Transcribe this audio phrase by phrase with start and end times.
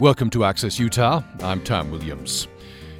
[0.00, 1.24] Welcome to Access Utah.
[1.40, 2.46] I'm Tom Williams.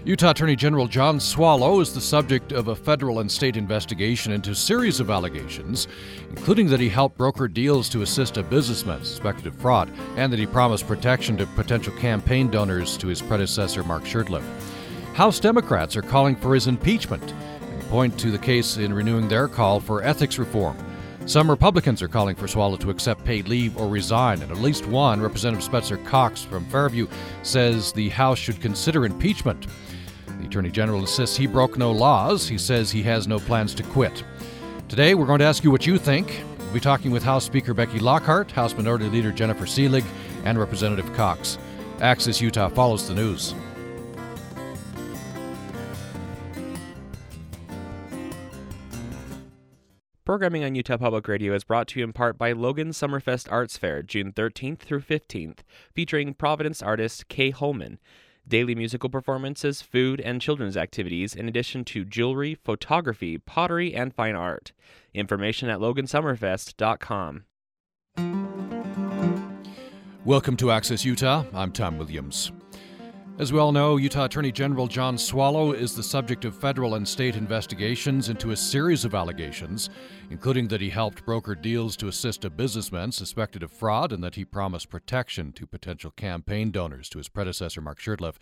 [0.04, 4.50] Utah Attorney General John Swallow is the subject of a federal and state investigation into
[4.50, 5.86] a series of allegations,
[6.28, 10.40] including that he helped broker deals to assist a businessman suspected of fraud and that
[10.40, 14.42] he promised protection to potential campaign donors to his predecessor, Mark Shurtleff.
[15.14, 19.46] House Democrats are calling for his impeachment and point to the case in renewing their
[19.46, 20.76] call for ethics reform.
[21.28, 24.86] Some Republicans are calling for Swallow to accept paid leave or resign, and at least
[24.86, 27.06] one, Representative Spencer Cox from Fairview,
[27.42, 29.66] says the House should consider impeachment.
[30.40, 32.48] The Attorney General insists he broke no laws.
[32.48, 34.24] He says he has no plans to quit.
[34.88, 36.42] Today, we're going to ask you what you think.
[36.60, 40.04] We'll be talking with House Speaker Becky Lockhart, House Minority Leader Jennifer Seelig,
[40.46, 41.58] and Representative Cox.
[42.00, 43.54] Access Utah follows the news.
[50.28, 53.78] Programming on Utah Public Radio is brought to you in part by Logan Summerfest Arts
[53.78, 55.60] Fair, June 13th through 15th,
[55.94, 57.98] featuring Providence artist Kay Holman.
[58.46, 64.34] Daily musical performances, food, and children's activities, in addition to jewelry, photography, pottery, and fine
[64.34, 64.72] art.
[65.14, 67.44] Information at logansummerfest.com.
[70.26, 71.44] Welcome to Access Utah.
[71.54, 72.52] I'm Tom Williams.
[73.38, 77.06] As we all know, Utah Attorney General John Swallow is the subject of federal and
[77.06, 79.90] state investigations into a series of allegations,
[80.28, 84.34] including that he helped broker deals to assist a businessman suspected of fraud and that
[84.34, 88.38] he promised protection to potential campaign donors to his predecessor, Mark Shurtleff.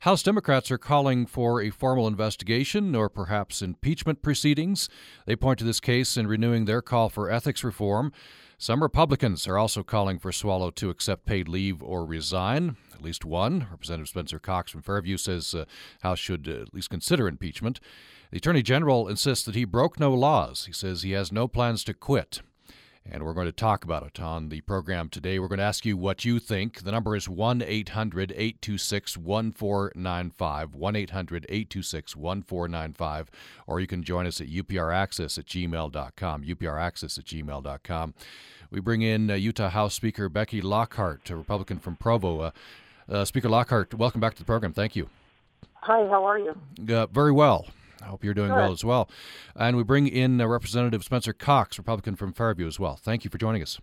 [0.00, 4.90] House Democrats are calling for a formal investigation or perhaps impeachment proceedings.
[5.24, 8.12] They point to this case in renewing their call for ethics reform.
[8.58, 12.76] Some Republicans are also calling for Swallow to accept paid leave or resign.
[12.94, 15.66] At least one, Representative Spencer Cox from Fairview, says uh,
[16.00, 17.80] House should uh, at least consider impeachment.
[18.30, 20.64] The Attorney General insists that he broke no laws.
[20.64, 22.40] He says he has no plans to quit
[23.10, 25.38] and we're going to talk about it on the program today.
[25.38, 26.82] We're going to ask you what you think.
[26.82, 33.30] The number is 1 800 826 1495, 1 800 826 1495,
[33.66, 38.14] or you can join us at upraccess at gmail.com, upraccess at gmail.com.
[38.70, 42.40] We bring in uh, Utah House Speaker Becky Lockhart, a Republican from Provo.
[42.40, 42.50] Uh,
[43.08, 44.72] uh, Speaker Lockhart, welcome back to the program.
[44.72, 45.08] Thank you.
[45.74, 46.56] Hi, how are you?
[46.88, 47.66] Uh, very well.
[48.02, 49.08] I hope you're doing well as well.
[49.54, 52.96] And we bring in uh, Representative Spencer Cox, Republican from Fairview, as well.
[52.96, 53.80] Thank you for joining us.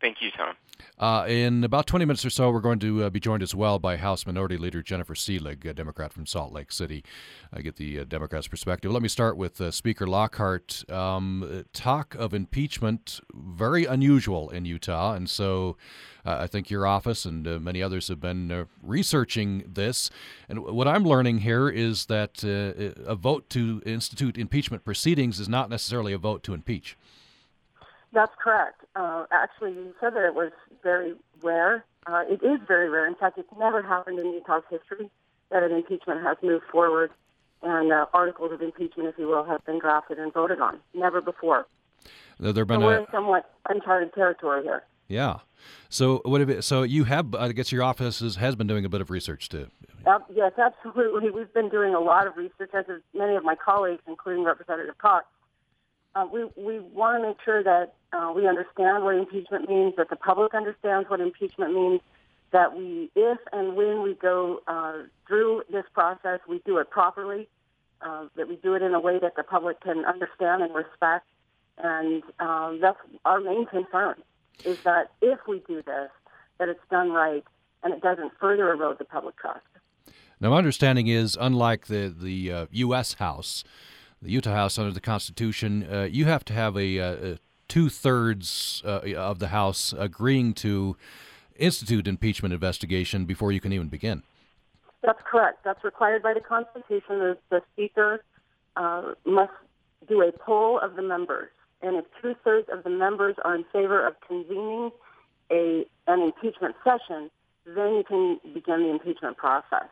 [0.00, 0.54] Thank you, Tom.
[0.98, 3.78] Uh, in about 20 minutes or so, we're going to uh, be joined as well
[3.78, 7.04] by House Minority Leader Jennifer Seelig, a Democrat from Salt Lake City.
[7.52, 8.92] I get the uh, Democrats' perspective.
[8.92, 10.88] Let me start with uh, Speaker Lockhart.
[10.90, 15.76] Um, talk of impeachment, very unusual in Utah, and so
[16.24, 20.10] uh, I think your office and uh, many others have been researching this.
[20.48, 25.70] And what I'm learning here is that a vote to institute impeachment proceedings is not
[25.70, 26.96] necessarily a vote to impeach.
[28.12, 28.84] That's correct.
[28.96, 30.52] Uh, actually, you said that it was
[30.82, 31.84] very rare.
[32.06, 33.06] Uh, it is very rare.
[33.06, 35.10] In fact, it's never happened in Utah's history
[35.50, 37.10] that an impeachment has moved forward
[37.62, 40.78] and uh, articles of impeachment, if you will, have been drafted and voted on.
[40.94, 41.66] Never before.
[42.38, 44.84] There have been so we're in somewhat uncharted territory here.
[45.08, 45.38] Yeah.
[45.88, 48.84] So what have it, so you have I guess your office is, has been doing
[48.84, 49.68] a bit of research too.
[50.06, 51.30] Uh, yes, absolutely.
[51.30, 55.26] We've been doing a lot of research, as many of my colleagues, including Representative Cox.
[56.14, 60.10] Uh, we we want to make sure that uh, we understand what impeachment means, that
[60.10, 62.00] the public understands what impeachment means,
[62.52, 67.48] that we, if and when we go uh, through this process, we do it properly,
[68.00, 71.26] uh, that we do it in a way that the public can understand and respect.
[71.76, 74.16] And um, that's our main concern,
[74.64, 76.10] is that if we do this,
[76.58, 77.44] that it's done right
[77.84, 79.60] and it doesn't further erode the public trust.
[80.40, 83.14] Now, my understanding is, unlike the, the uh, U.S.
[83.14, 83.64] House,
[84.22, 88.82] the Utah House under the Constitution, uh, you have to have a, a two thirds
[88.84, 90.96] uh, of the House agreeing to
[91.56, 94.22] institute impeachment investigation before you can even begin.
[95.02, 95.64] That's correct.
[95.64, 97.18] That's required by the Constitution.
[97.18, 98.24] The, the Speaker
[98.76, 99.52] uh, must
[100.08, 101.50] do a poll of the members,
[101.82, 104.90] and if two thirds of the members are in favor of convening
[105.50, 107.30] a an impeachment session,
[107.66, 109.88] then you can begin the impeachment process.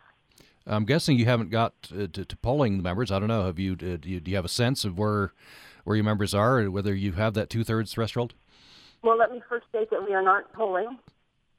[0.67, 3.11] I'm guessing you haven't got to, to, to polling the members.
[3.11, 3.45] I don't know.
[3.47, 5.33] Have you uh, do, you do you have a sense of where
[5.85, 8.35] where your members are, and whether you have that two thirds threshold?
[9.03, 10.99] Well, let me first state that we are not polling.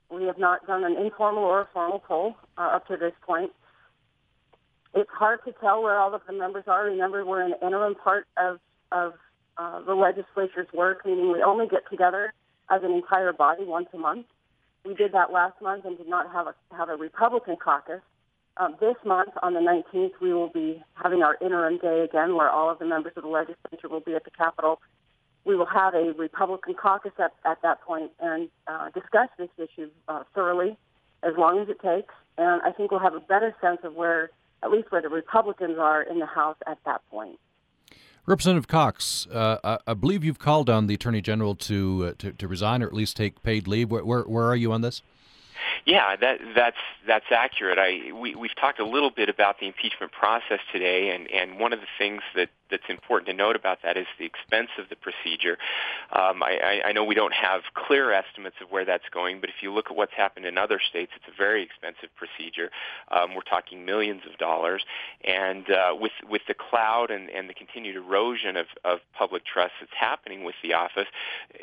[0.10, 3.52] We have not done an informal or a formal poll uh, up to this point.
[4.94, 6.86] It's hard to tell where all of the members are.
[6.86, 8.60] Remember, we're an interim part of
[8.92, 9.14] of
[9.58, 12.34] uh, the legislature's work, meaning we only get together
[12.70, 14.26] as an entire body once a month.
[14.86, 18.02] We did that last month and did not have a have a Republican caucus.
[18.60, 22.50] Um, this month, on the 19th, we will be having our interim day again, where
[22.50, 24.82] all of the members of the legislature will be at the Capitol.
[25.46, 29.90] We will have a Republican caucus at, at that point and uh, discuss this issue
[30.08, 30.78] uh, thoroughly
[31.24, 32.14] as long as it takes.
[32.38, 34.32] And I think we'll have a better sense of where,
[34.64, 37.40] at least where the Republicans are in the House at that point.
[38.26, 42.48] Representative Cox, uh, I, believe you've called on the Attorney General to, uh, to, to
[42.48, 43.90] resign or at least take paid leave.
[43.90, 45.02] Where, where, where are you on this?
[45.88, 47.80] Yeah, that that's that's accurate.
[47.80, 51.72] I we we've talked a little bit about the impeachment process today, and and one
[51.72, 54.96] of the things that that's important to note about that is the expense of the
[54.96, 55.58] procedure.
[56.12, 59.56] Um, I, I know we don't have clear estimates of where that's going, but if
[59.62, 62.70] you look at what's happened in other states, it's a very expensive procedure.
[63.10, 64.84] Um, we're talking millions of dollars,
[65.24, 69.74] and uh, with with the cloud and, and the continued erosion of, of public trust
[69.80, 71.08] that's happening with the office,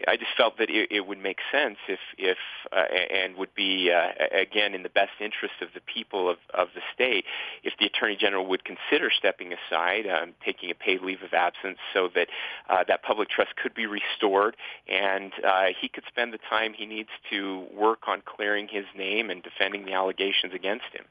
[0.09, 2.39] I just felt that it, it would make sense if if
[2.73, 6.69] uh, and would be uh, again in the best interest of the people of, of
[6.75, 7.25] the state
[7.62, 11.79] if the attorney general would consider stepping aside, um, taking a pay leave of absence
[11.93, 12.29] so that
[12.69, 14.56] uh, that public trust could be restored
[14.88, 19.31] and uh, he could spend the time he needs to work on clearing his name
[19.31, 21.05] and defending the allegations against him.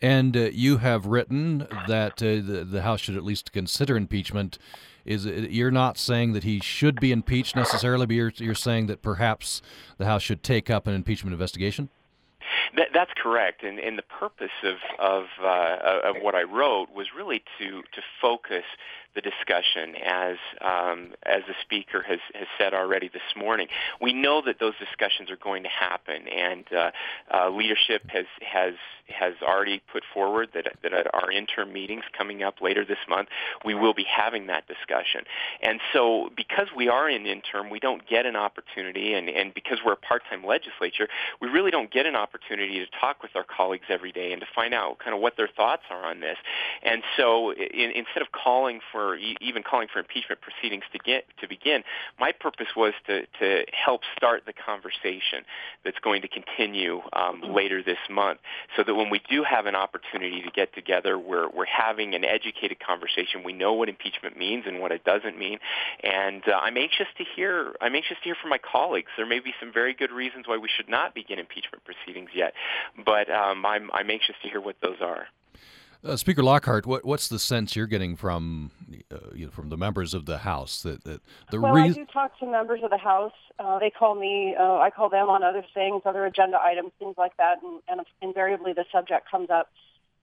[0.00, 4.58] And uh, you have written that uh, the, the House should at least consider impeachment.
[5.04, 9.00] Is you're not saying that he should be impeached necessarily, but you're, you're saying that
[9.00, 9.62] perhaps
[9.96, 11.88] the House should take up an impeachment investigation?
[12.76, 17.08] That, that's correct, and, and the purpose of of, uh, of what I wrote was
[17.16, 18.64] really to to focus
[19.18, 23.66] the discussion, as um, as the speaker has, has said already this morning.
[24.00, 26.90] We know that those discussions are going to happen, and uh,
[27.34, 28.74] uh, leadership has has
[29.08, 33.28] has already put forward that that at our interim meetings coming up later this month,
[33.64, 35.22] we will be having that discussion.
[35.62, 39.78] And so, because we are in interim, we don't get an opportunity, and and because
[39.84, 41.08] we're a part-time legislature,
[41.40, 44.46] we really don't get an opportunity to talk with our colleagues every day and to
[44.54, 46.36] find out kind of what their thoughts are on this.
[46.82, 51.24] And so, in, instead of calling for or even calling for impeachment proceedings to get
[51.40, 51.82] to begin.
[52.18, 55.44] My purpose was to to help start the conversation
[55.84, 57.54] that's going to continue um, mm-hmm.
[57.54, 58.40] later this month,
[58.76, 62.24] so that when we do have an opportunity to get together, we're we're having an
[62.24, 63.42] educated conversation.
[63.44, 65.58] We know what impeachment means and what it doesn't mean,
[66.02, 67.74] and uh, I'm anxious to hear.
[67.80, 69.10] I'm anxious to hear from my colleagues.
[69.16, 72.54] There may be some very good reasons why we should not begin impeachment proceedings yet,
[73.04, 75.26] but um, I'm I'm anxious to hear what those are.
[76.04, 78.70] Uh, Speaker Lockhart, what, what's the sense you're getting from
[79.10, 81.88] uh, you know, from the members of the House that, that the well, re- I
[81.88, 83.32] do talk to members of the House.
[83.58, 84.54] Uh, they call me.
[84.58, 88.06] Uh, I call them on other things, other agenda items, things like that, and, and
[88.22, 89.70] invariably the subject comes up.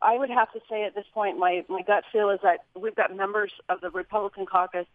[0.02, 2.96] I would have to say at this point, my my gut feel is that we've
[2.96, 4.88] got members of the Republican caucus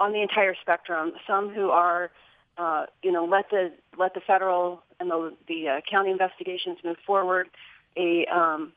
[0.00, 1.12] on the entire spectrum.
[1.26, 2.10] Some who are,
[2.56, 6.96] uh, you know, let the let the federal and the the uh, county investigations move
[7.06, 7.48] forward.
[7.96, 8.72] A um,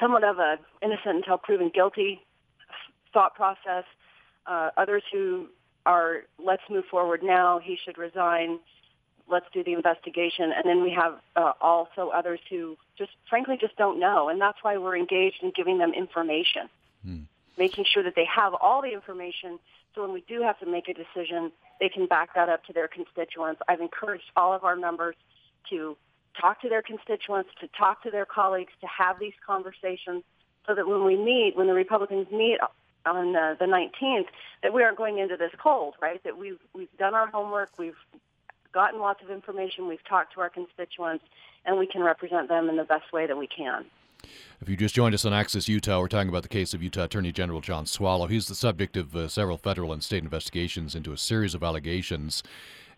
[0.00, 2.20] somewhat of a innocent until proven guilty
[3.12, 3.84] thought process.
[4.46, 5.46] Uh, others who
[5.86, 7.58] are let's move forward now.
[7.62, 8.58] He should resign.
[9.26, 10.52] Let's do the investigation.
[10.54, 14.58] And then we have uh, also others who just frankly just don't know, and that's
[14.62, 16.68] why we're engaged in giving them information,
[17.02, 17.20] hmm.
[17.56, 19.58] making sure that they have all the information.
[19.94, 22.72] So when we do have to make a decision, they can back that up to
[22.72, 23.62] their constituents.
[23.66, 25.16] I've encouraged all of our members
[25.70, 25.96] to
[26.40, 30.22] talk to their constituents, to talk to their colleagues, to have these conversations
[30.66, 32.58] so that when we meet, when the Republicans meet
[33.06, 34.26] on uh, the 19th,
[34.62, 36.22] that we aren't going into this cold, right?
[36.24, 37.96] That we've, we've done our homework, we've
[38.72, 41.24] gotten lots of information, we've talked to our constituents,
[41.64, 43.84] and we can represent them in the best way that we can.
[44.60, 47.04] If you just joined us on Access Utah, we're talking about the case of Utah
[47.04, 48.26] Attorney General John Swallow.
[48.26, 52.42] He's the subject of uh, several federal and state investigations into a series of allegations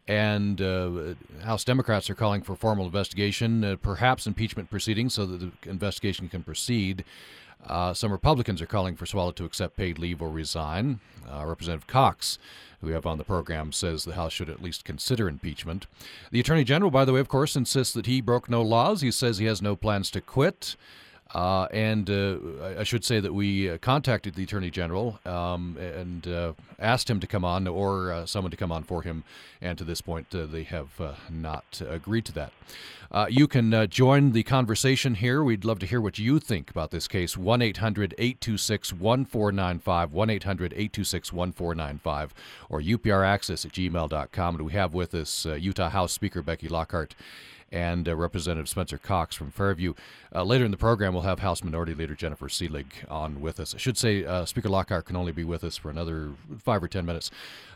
[0.09, 5.41] and uh, House Democrats are calling for formal investigation, uh, perhaps impeachment proceedings, so that
[5.41, 7.05] the investigation can proceed.
[7.67, 11.01] Uh, some Republicans are calling for Swallow to accept paid leave or resign.
[11.29, 12.39] Uh, Representative Cox,
[12.81, 15.87] who we have on the program, says the House should at least consider impeachment.
[16.31, 19.01] The Attorney General, by the way, of course, insists that he broke no laws.
[19.01, 20.77] He says he has no plans to quit.
[21.35, 22.39] Uh, and uh,
[22.79, 27.19] I should say that we uh, contacted the Attorney General um, and uh, asked him
[27.21, 29.25] to come on or uh, someone to come on for him.
[29.61, 32.53] And to this point, they have not agreed to that.
[33.31, 35.43] you can join the conversation here.
[35.43, 37.37] We'd love to hear what you think about this case.
[37.37, 42.35] 1 800 826 1495, 1 800 826 1495,
[42.69, 44.55] or upraccess at gmail.com.
[44.55, 47.15] And we have with us Utah House Speaker Becky Lockhart
[47.73, 49.95] and uh, Representative Spencer Cox from Fairview.
[50.35, 53.75] Uh, later in the program, we'll have House Minority Leader Jennifer Seelig on with us.
[53.75, 56.89] I should say uh, Speaker Lockhart can only be with us for another five or
[56.89, 57.31] ten minutes.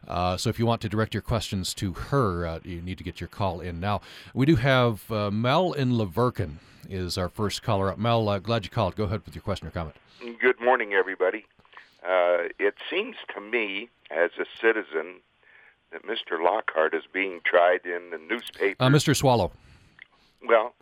[0.07, 3.05] Uh, so if you want to direct your questions to her, uh, you need to
[3.05, 4.01] get your call in now.
[4.35, 6.57] We do have uh, Mel in La Verkin
[6.89, 7.99] is our first caller up.
[7.99, 8.97] Mel, glad you called.
[8.97, 9.97] Go ahead with your question or comment.
[10.41, 11.47] Good morning, everybody.
[12.05, 15.21] it seems to me, as a citizen,
[15.93, 16.43] that Mr.
[16.43, 18.85] Lockhart is being tried in the newspaper.
[18.85, 19.17] Mr.
[19.17, 19.53] Swallow.
[20.47, 20.75] Well,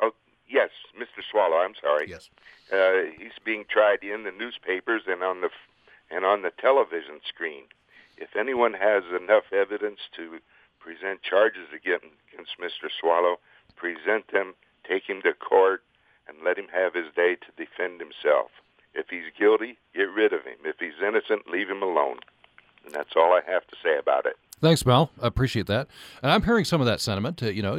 [0.00, 0.12] oh,
[0.48, 1.22] Yes, Mr.
[1.30, 1.56] Swallow.
[1.56, 2.08] I'm sorry.
[2.08, 2.28] Yes.
[2.72, 5.50] Uh, he's being tried in the newspapers and on the
[6.10, 7.64] and on the television screen.
[8.16, 10.38] If anyone has enough evidence to
[10.78, 12.88] present charges against, against Mr.
[13.00, 13.38] Swallow,
[13.74, 14.54] present them,
[14.88, 15.82] take him to court,
[16.28, 18.50] and let him have his day to defend himself.
[18.94, 20.58] If he's guilty, get rid of him.
[20.64, 22.18] If he's innocent, leave him alone.
[22.84, 24.36] And that's all I have to say about it.
[24.62, 25.10] Thanks, Mel.
[25.20, 25.86] I appreciate that.
[26.22, 27.42] And I'm hearing some of that sentiment.
[27.42, 27.76] Uh, you know,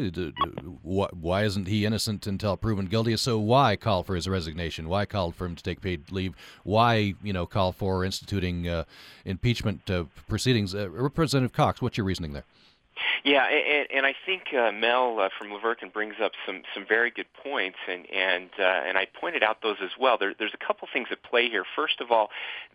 [0.84, 3.18] why isn't he innocent until proven guilty?
[3.18, 4.88] So why call for his resignation?
[4.88, 6.36] Why call for him to take paid leave?
[6.64, 8.84] Why, you know, call for instituting uh,
[9.26, 10.76] impeachment uh, proceedings?
[10.76, 12.46] Uh, Representative Cox, what's your reasoning there?
[13.28, 16.86] Yeah, and, and I think uh, Mel uh, from La Verkin brings up some some
[16.88, 20.18] very good points, and and uh, and I pointed out those as well.
[20.18, 21.66] There, there's a couple things at play here.
[21.76, 22.30] First of all,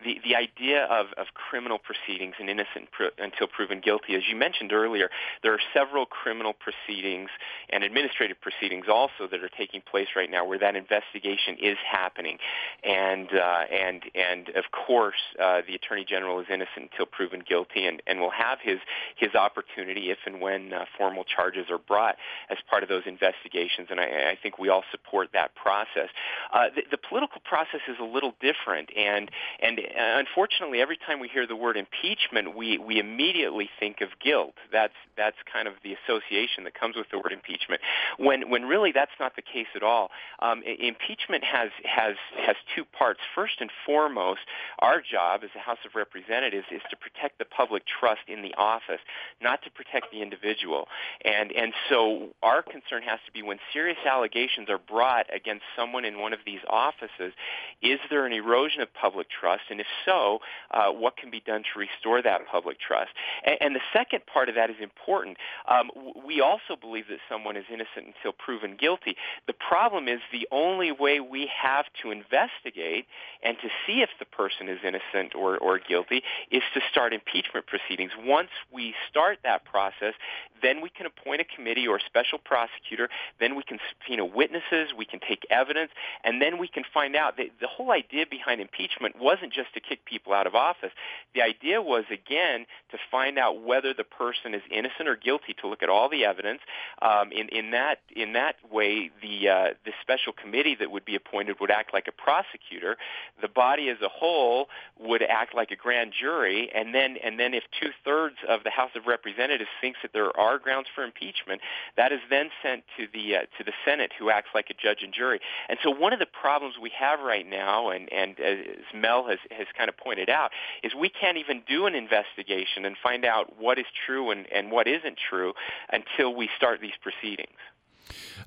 [0.05, 4.13] the the idea of of criminal proceedings and innocent until proven guilty.
[4.13, 5.09] As you mentioned earlier,
[5.41, 7.31] there are several criminal proceedings
[7.71, 12.37] and administrative proceedings also that are taking place right now where that investigation is happening,
[12.83, 17.87] and uh, and and of course uh, the attorney general is innocent until proven guilty,
[17.87, 18.77] and and will have his
[19.15, 22.15] his opportunity if and when uh, formal charges are brought
[22.49, 26.09] as part of those investigations, and I, I think we all support that process.
[26.53, 29.31] Uh, the, the political process is a little different, and
[29.61, 34.09] and uh, unfortunately, every time we hear the word impeachment, we we immediately think of
[34.23, 34.55] guilt.
[34.71, 37.81] That's that's kind of the association that comes with the word impeachment.
[38.17, 40.09] When when really that's not the case at all.
[40.39, 43.19] Um, impeachment has has has two parts.
[43.35, 44.41] First and foremost,
[44.79, 48.53] our job as the House of Representatives is to protect the public trust in the
[48.57, 49.01] office,
[49.41, 50.87] not to protect the individual.
[51.23, 56.05] And and so our concern has to be when serious allegations are brought against someone
[56.05, 57.33] in one of these offices,
[57.81, 59.63] is there an erosion of public trust?
[59.69, 60.39] And if so,
[60.71, 63.11] uh, what can be done to restore that public trust?
[63.45, 65.37] And, and the second part of that is important.
[65.69, 65.91] Um,
[66.25, 69.15] we also believe that someone is innocent until proven guilty.
[69.47, 73.05] The problem is the only way we have to investigate
[73.43, 77.67] and to see if the person is innocent or, or guilty is to start impeachment
[77.67, 78.11] proceedings.
[78.25, 80.12] Once we start that process,
[80.61, 83.09] then we can appoint a committee or a special prosecutor.
[83.39, 84.93] Then we can subpoena witnesses.
[84.97, 85.91] We can take evidence,
[86.23, 89.79] and then we can find out that the whole idea behind impeachment wasn't just to
[89.79, 90.91] kick people out of office.
[91.35, 95.53] The idea was again to find out whether the person is innocent or guilty.
[95.61, 96.61] To look at all the evidence.
[97.01, 101.15] Um, in in that in that way, the uh, the special committee that would be
[101.15, 102.97] appointed would act like a prosecutor.
[103.41, 107.53] The body as a whole would act like a grand jury, and then and then
[107.53, 111.61] if two thirds of the House of Representatives thinks that there are grounds for impeachment,
[111.97, 115.01] that is then sent to the uh, to the Senate, who acts like a judge
[115.01, 115.39] and jury.
[115.67, 118.57] And so one of the problems we have right now, and and as
[118.93, 120.51] Mel has has kind of pointed out,
[120.83, 124.71] is we can't even do an investigation and find out what is true and and
[124.71, 125.53] what isn't true
[125.91, 127.57] until we start these proceedings.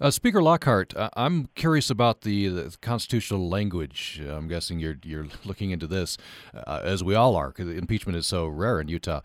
[0.01, 4.21] Uh, Speaker Lockhart, uh, I'm curious about the, the, constitutional language.
[4.23, 6.19] I'm guessing you're you're looking into this,
[6.55, 9.21] uh, as we all are, because impeachment is so rare in Utah.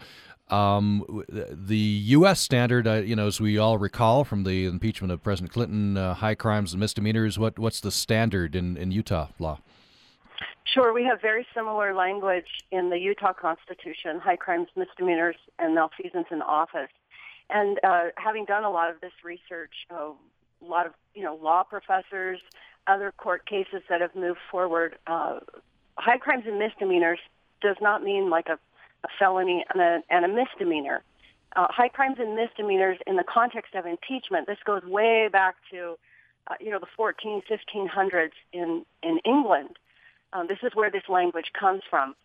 [0.51, 2.41] Um, the U.S.
[2.41, 6.13] standard, uh, you know, as we all recall from the impeachment of President Clinton, uh,
[6.15, 7.39] high crimes and misdemeanors.
[7.39, 9.59] What what's the standard in, in Utah law?
[10.65, 16.27] Sure, we have very similar language in the Utah Constitution: high crimes, misdemeanors, and malfeasance
[16.31, 16.91] in office.
[17.49, 20.11] And uh, having done a lot of this research, a
[20.61, 22.39] lot of you know law professors,
[22.87, 25.39] other court cases that have moved forward, uh,
[25.97, 27.19] high crimes and misdemeanors
[27.61, 28.59] does not mean like a
[29.03, 31.03] a felony and a, and a misdemeanor.
[31.55, 35.97] Uh, high crimes and misdemeanors in the context of impeachment, this goes way back to,
[36.47, 39.77] uh, you know, the 14, 1500s in, in England.
[40.33, 42.15] Um, this is where this language comes from.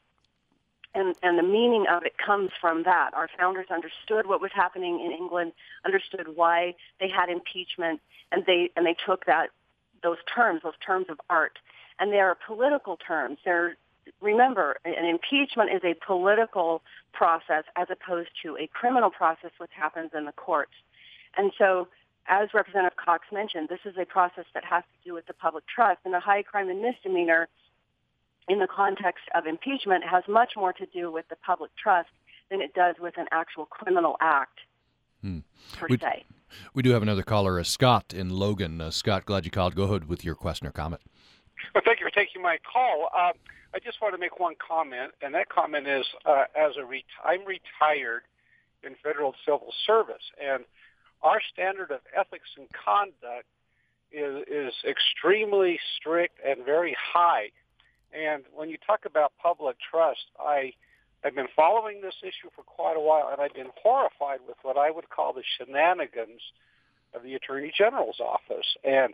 [0.94, 3.10] And, and the meaning of it comes from that.
[3.14, 5.52] Our founders understood what was happening in England,
[5.84, 8.00] understood why they had impeachment,
[8.32, 9.50] and they, and they took that,
[10.02, 11.58] those terms, those terms of art,
[11.98, 13.38] and they are political terms.
[13.44, 13.76] They're
[14.20, 16.82] remember, an impeachment is a political
[17.12, 20.72] process as opposed to a criminal process, which happens in the courts.
[21.36, 21.88] And so,
[22.28, 25.64] as Representative Cox mentioned, this is a process that has to do with the public
[25.66, 27.48] trust, and a high crime and misdemeanor
[28.48, 32.08] in the context of impeachment has much more to do with the public trust
[32.50, 34.60] than it does with an actual criminal act
[35.20, 35.38] hmm.
[35.74, 36.24] per we, se.
[36.74, 38.80] We do have another caller, uh, Scott in Logan.
[38.80, 39.74] Uh, Scott, glad you called.
[39.74, 41.02] Go ahead with your question or comment.
[41.74, 43.08] Well, thank you for taking my call.
[43.16, 43.32] Uh,
[43.74, 47.02] I just want to make one comment, and that comment is uh, as a ret-
[47.24, 48.22] I'm retired
[48.82, 50.64] in federal civil service, and
[51.22, 53.46] our standard of ethics and conduct
[54.12, 57.50] is, is extremely strict and very high.
[58.12, 60.72] And when you talk about public trust, I
[61.24, 64.76] I've been following this issue for quite a while, and I've been horrified with what
[64.76, 66.40] I would call the shenanigans
[67.14, 68.76] of the Attorney General's office.
[68.84, 69.12] And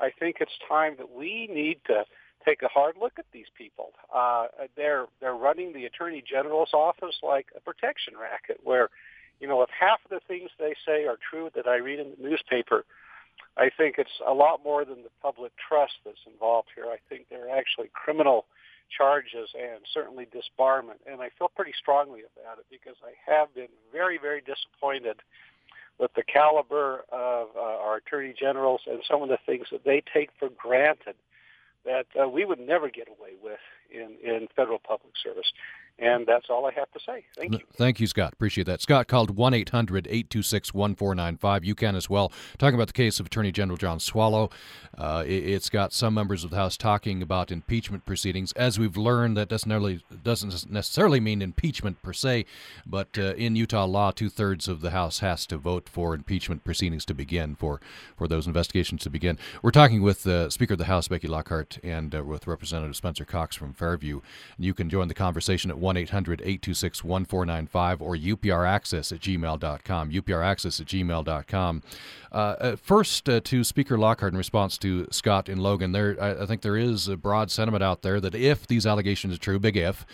[0.00, 2.04] I think it's time that we need to
[2.44, 3.92] take a hard look at these people.
[4.14, 4.46] Uh,
[4.76, 8.90] they're they're running the attorney general's office like a protection racket, where
[9.40, 12.12] you know if half of the things they say are true that I read in
[12.16, 12.84] the newspaper,
[13.56, 16.86] I think it's a lot more than the public trust that's involved here.
[16.86, 18.46] I think they're actually criminal
[18.96, 23.72] charges and certainly disbarment, and I feel pretty strongly about it because I have been
[23.92, 25.16] very very disappointed
[25.98, 30.02] with the caliber of uh, our attorney generals and some of the things that they
[30.12, 31.14] take for granted
[31.84, 33.60] that uh, we would never get away with
[33.90, 35.52] in, in federal public service.
[35.98, 37.24] And that's all I have to say.
[37.36, 37.60] Thank you.
[37.76, 38.32] Thank you, Scott.
[38.32, 38.80] Appreciate that.
[38.80, 41.64] Scott called 1 800 826 1495.
[41.64, 42.32] You can as well.
[42.58, 44.50] Talking about the case of Attorney General John Swallow.
[44.98, 48.52] Uh, it, has got some members of the House talking about impeachment proceedings.
[48.52, 52.46] As we've learned, that doesn't necessarily, doesn't necessarily mean impeachment per se,
[52.86, 56.64] but uh, in Utah law, two thirds of the House has to vote for impeachment
[56.64, 57.80] proceedings to begin, for,
[58.16, 59.38] for those investigations to begin.
[59.62, 63.24] We're talking with uh, Speaker of the House, Becky Lockhart, and uh, with Representative Spencer
[63.24, 64.20] Cox from Fairview.
[64.58, 70.10] You can join the conversation at 1 800 826 1495 or upraccess at gmail.com.
[70.10, 71.82] upraccess at gmail.com.
[72.32, 76.42] Uh, uh, first, uh, to Speaker Lockhart in response to Scott and Logan, there, I,
[76.42, 79.58] I think there is a broad sentiment out there that if these allegations are true,
[79.60, 80.06] big if,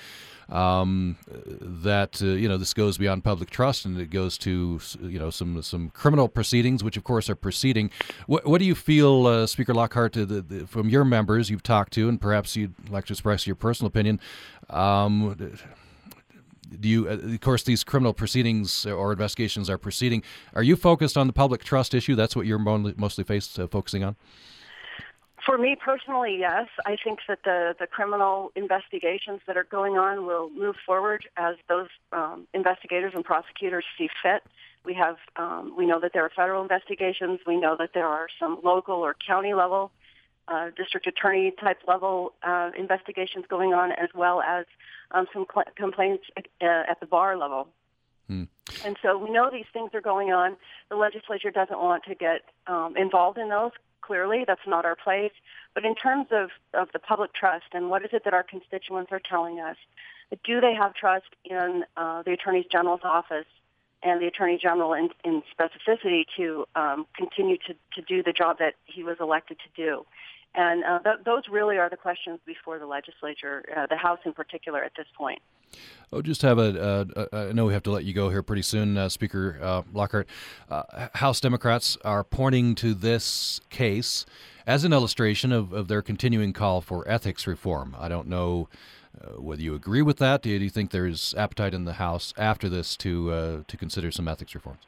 [0.51, 1.17] um,
[1.61, 5.31] that uh, you know this goes beyond public trust and it goes to you know
[5.31, 7.91] some some criminal proceedings, which of course are proceeding.
[8.27, 11.93] What, what do you feel, uh, Speaker Lockhart, the, the, from your members you've talked
[11.95, 14.21] to, and perhaps you'd like to express your personal opinion?
[14.69, 15.57] Um,
[16.79, 20.23] do you uh, of course these criminal proceedings or investigations are proceeding
[20.55, 24.05] are you focused on the public trust issue that's what you're mostly faced uh, focusing
[24.05, 24.15] on
[25.51, 26.69] for me personally, yes.
[26.87, 31.57] I think that the, the criminal investigations that are going on will move forward as
[31.69, 34.45] those um, investigators and prosecutors see fit.
[34.85, 37.41] We have um, we know that there are federal investigations.
[37.49, 39.91] We know that there are some local or county level,
[40.47, 44.67] uh, district attorney type level uh, investigations going on, as well as
[45.11, 47.67] um, some cl- complaints uh, at the bar level.
[48.29, 48.45] Hmm.
[48.85, 50.57] And so we know these things are going on.
[50.91, 53.73] The legislature doesn't want to get um, involved in those
[54.11, 54.45] clearly.
[54.45, 55.31] That's not our place.
[55.73, 59.13] But in terms of, of the public trust and what is it that our constituents
[59.13, 59.77] are telling us,
[60.43, 63.47] do they have trust in uh, the Attorney General's office
[64.03, 68.59] and the Attorney General in, in specificity to um, continue to, to do the job
[68.59, 70.05] that he was elected to do?
[70.55, 74.33] And uh, th- those really are the questions before the legislature, uh, the House in
[74.33, 75.41] particular, at this point.
[76.13, 76.83] Oh, just have a.
[76.83, 79.83] Uh, I know we have to let you go here pretty soon, uh, Speaker uh,
[79.93, 80.27] Lockhart.
[80.69, 84.27] Uh, House Democrats are pointing to this case
[84.67, 87.95] as an illustration of, of their continuing call for ethics reform.
[87.99, 88.69] I don't know
[89.37, 90.43] whether you agree with that.
[90.43, 94.11] Do you, do you, think there's appetite in the House after this to to consider
[94.11, 94.81] some ethics reforms?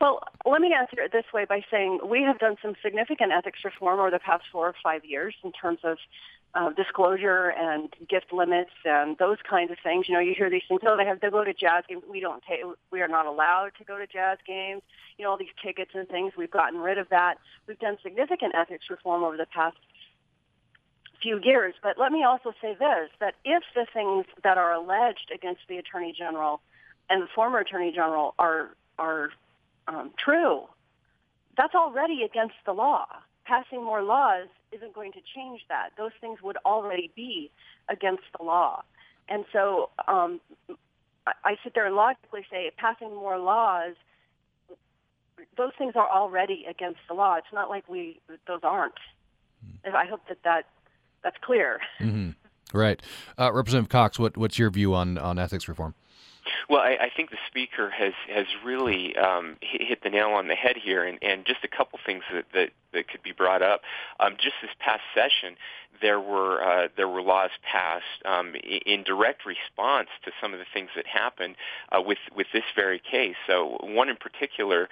[0.00, 3.60] Well, let me answer it this way by saying we have done some significant ethics
[3.64, 5.96] reform over the past four or five years in terms of
[6.54, 10.08] uh, disclosure and gift limits and those kinds of things.
[10.08, 10.80] You know, you hear these things.
[10.86, 12.02] Oh, they have to go to jazz games.
[12.10, 12.60] We don't take.
[12.90, 14.82] We are not allowed to go to jazz games.
[15.18, 16.32] You know, all these tickets and things.
[16.36, 17.38] We've gotten rid of that.
[17.66, 19.76] We've done significant ethics reform over the past
[21.22, 21.74] few years.
[21.82, 25.78] But let me also say this: that if the things that are alleged against the
[25.78, 26.60] attorney general
[27.10, 29.30] and the former attorney general are are
[29.88, 30.64] um, true,
[31.56, 33.06] that's already against the law.
[33.44, 35.90] Passing more laws isn't going to change that.
[35.96, 37.50] Those things would already be
[37.88, 38.82] against the law.
[39.28, 40.40] And so um,
[41.26, 43.94] I sit there and logically say passing more laws,
[45.56, 47.36] those things are already against the law.
[47.36, 48.94] It's not like we those aren't.
[49.64, 49.96] Mm-hmm.
[49.96, 50.66] I hope that, that
[51.22, 51.80] that's clear.
[52.00, 52.30] Mm-hmm.
[52.76, 53.00] Right.
[53.38, 55.94] Uh, Representative Cox, what, what's your view on, on ethics reform?
[56.68, 60.54] Well, I, I think the speaker has has really um, hit the nail on the
[60.54, 63.82] head here, and, and just a couple things that, that that could be brought up.
[64.18, 65.56] Um, just this past session,
[66.02, 70.66] there were uh, there were laws passed um, in direct response to some of the
[70.74, 71.56] things that happened
[71.92, 73.36] uh, with with this very case.
[73.46, 74.88] So one in particular,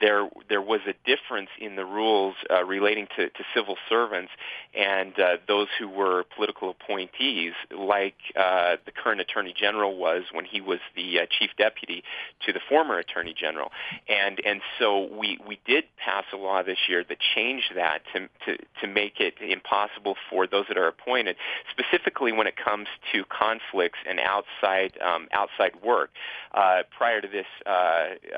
[0.00, 4.32] there there was a difference in the rules uh, relating to, to civil servants
[4.74, 10.44] and uh, those who were political appointees, like uh, the current attorney general was when
[10.44, 12.02] he was the uh, chief deputy
[12.46, 13.70] to the former attorney general,
[14.08, 18.28] and and so we we did pass a law this year that changed that to
[18.46, 21.36] to to make it impossible for those that are appointed,
[21.70, 26.10] specifically when it comes to conflicts and outside um, outside work.
[26.52, 27.70] Uh, prior to this, uh,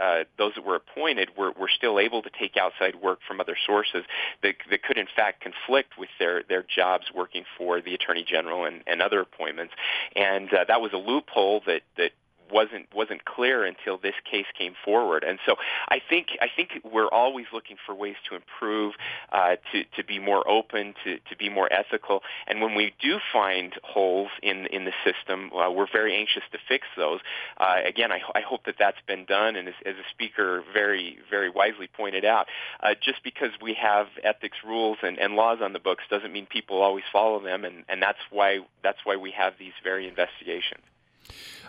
[0.01, 3.57] uh, those that were appointed were, were still able to take outside work from other
[3.67, 4.05] sources
[4.43, 8.65] that, that could in fact conflict with their, their jobs working for the Attorney General
[8.65, 9.75] and, and other appointments.
[10.15, 12.13] And uh, that was a loophole that, that
[12.51, 15.25] wasn't wasn't clear until this case came forward.
[15.25, 15.57] And so
[15.89, 18.95] I think I think we're always looking for ways to improve,
[19.33, 22.23] uh, to to be more open, to to be more ethical.
[22.47, 26.59] And when we do find holes in in the system, uh, we're very anxious to
[26.69, 27.21] fix those.
[27.59, 29.57] Uh, again, I, I hope that that's been done.
[29.57, 32.47] And as, as a speaker very very wisely pointed out,
[32.83, 36.47] uh, just because we have ethics rules and, and laws on the books doesn't mean
[36.47, 37.65] people always follow them.
[37.65, 40.83] And, and that's why that's why we have these very investigations.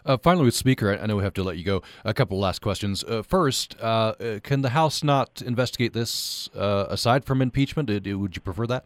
[0.07, 1.83] Uh, finally, with Speaker, I know we have to let you go.
[2.05, 3.03] A couple last questions.
[3.03, 7.89] Uh, first, uh, uh can the House not investigate this uh, aside from impeachment?
[7.89, 8.85] Would you prefer that?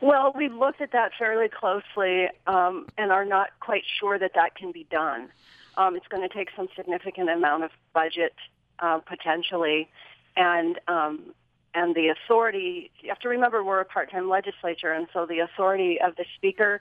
[0.00, 4.54] Well, we've looked at that fairly closely um, and are not quite sure that that
[4.54, 5.28] can be done.
[5.76, 8.34] Um, it's going to take some significant amount of budget
[8.78, 9.88] uh, potentially,
[10.36, 11.34] and um,
[11.74, 12.90] and the authority.
[13.02, 16.80] You have to remember we're a part-time legislature, and so the authority of the Speaker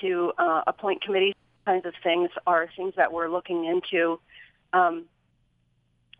[0.00, 0.32] to
[0.66, 1.34] appoint committees
[1.70, 4.18] kinds of things are things that we're looking into.
[4.72, 5.04] Um,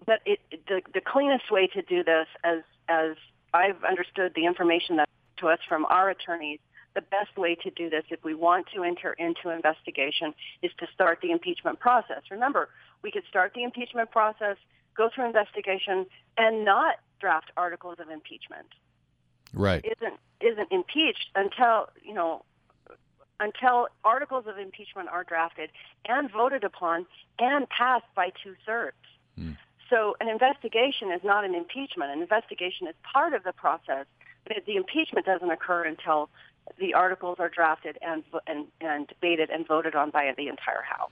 [0.07, 3.17] but it, the, the cleanest way to do this, as as
[3.53, 5.09] I've understood the information that
[5.39, 6.61] to us from our attorneys,
[6.95, 10.87] the best way to do this, if we want to enter into investigation, is to
[10.95, 12.23] start the impeachment process.
[12.31, 12.69] Remember,
[13.03, 14.57] we could start the impeachment process,
[14.97, 18.67] go through investigation, and not draft articles of impeachment.
[19.53, 19.85] Right.
[19.85, 22.45] Isn't isn't impeached until you know
[23.40, 25.70] until articles of impeachment are drafted
[26.07, 27.07] and voted upon
[27.38, 28.96] and passed by two thirds.
[29.38, 29.57] Mm.
[29.88, 32.12] So an investigation is not an impeachment.
[32.12, 34.07] An investigation is part of the process,
[34.46, 36.31] but the impeachment doesn't occur until
[36.79, 41.11] the articles are drafted and and, and debated and voted on by the entire House.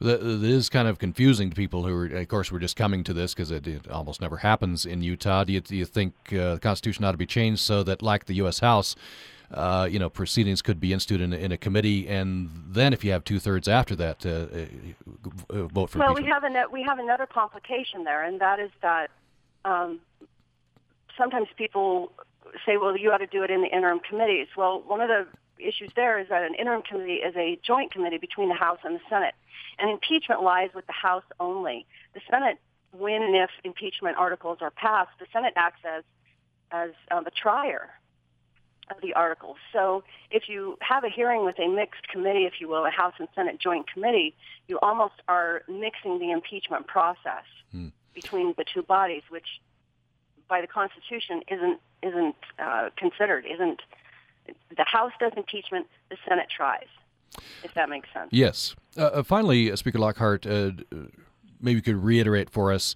[0.00, 3.12] That is kind of confusing to people who are, of course, we're just coming to
[3.12, 5.44] this because it, it, almost never happens in Utah.
[5.44, 8.24] Do you, do you think uh, the Constitution ought to be changed so that, like
[8.24, 8.58] the U.S.
[8.58, 8.96] House,
[9.52, 13.02] uh, you know, proceedings could be instituted in a, in a, committee, and then if
[13.04, 14.46] you have two thirds after that, uh,
[15.52, 15.98] uh, vote for.
[15.98, 19.10] Well, we have an, we have another complication there, and that is that
[19.64, 20.00] um,
[21.18, 22.12] sometimes people
[22.64, 25.26] say, "Well, you ought to do it in the interim committees." Well, one of the
[25.58, 28.94] issues there is that an interim committee is a joint committee between the House and
[28.94, 29.34] the Senate,
[29.80, 31.86] and impeachment lies with the House only.
[32.14, 32.58] The Senate,
[32.92, 36.04] when and if impeachment articles are passed, the Senate acts as
[36.70, 37.90] as uh, the trier
[38.90, 39.56] of the articles.
[39.72, 43.14] So if you have a hearing with a mixed committee, if you will, a House
[43.18, 44.34] and Senate joint committee,
[44.68, 47.88] you almost are mixing the impeachment process hmm.
[48.14, 49.60] between the two bodies, which
[50.48, 53.46] by the Constitution isn't isn't uh, considered.
[53.46, 53.80] Isn't
[54.76, 56.86] the House does impeachment, the Senate tries.
[57.62, 58.28] If that makes sense.
[58.32, 58.74] Yes.
[58.96, 60.72] Uh, uh finally, uh, Speaker Lockhart, uh,
[61.60, 62.94] maybe you could reiterate for us.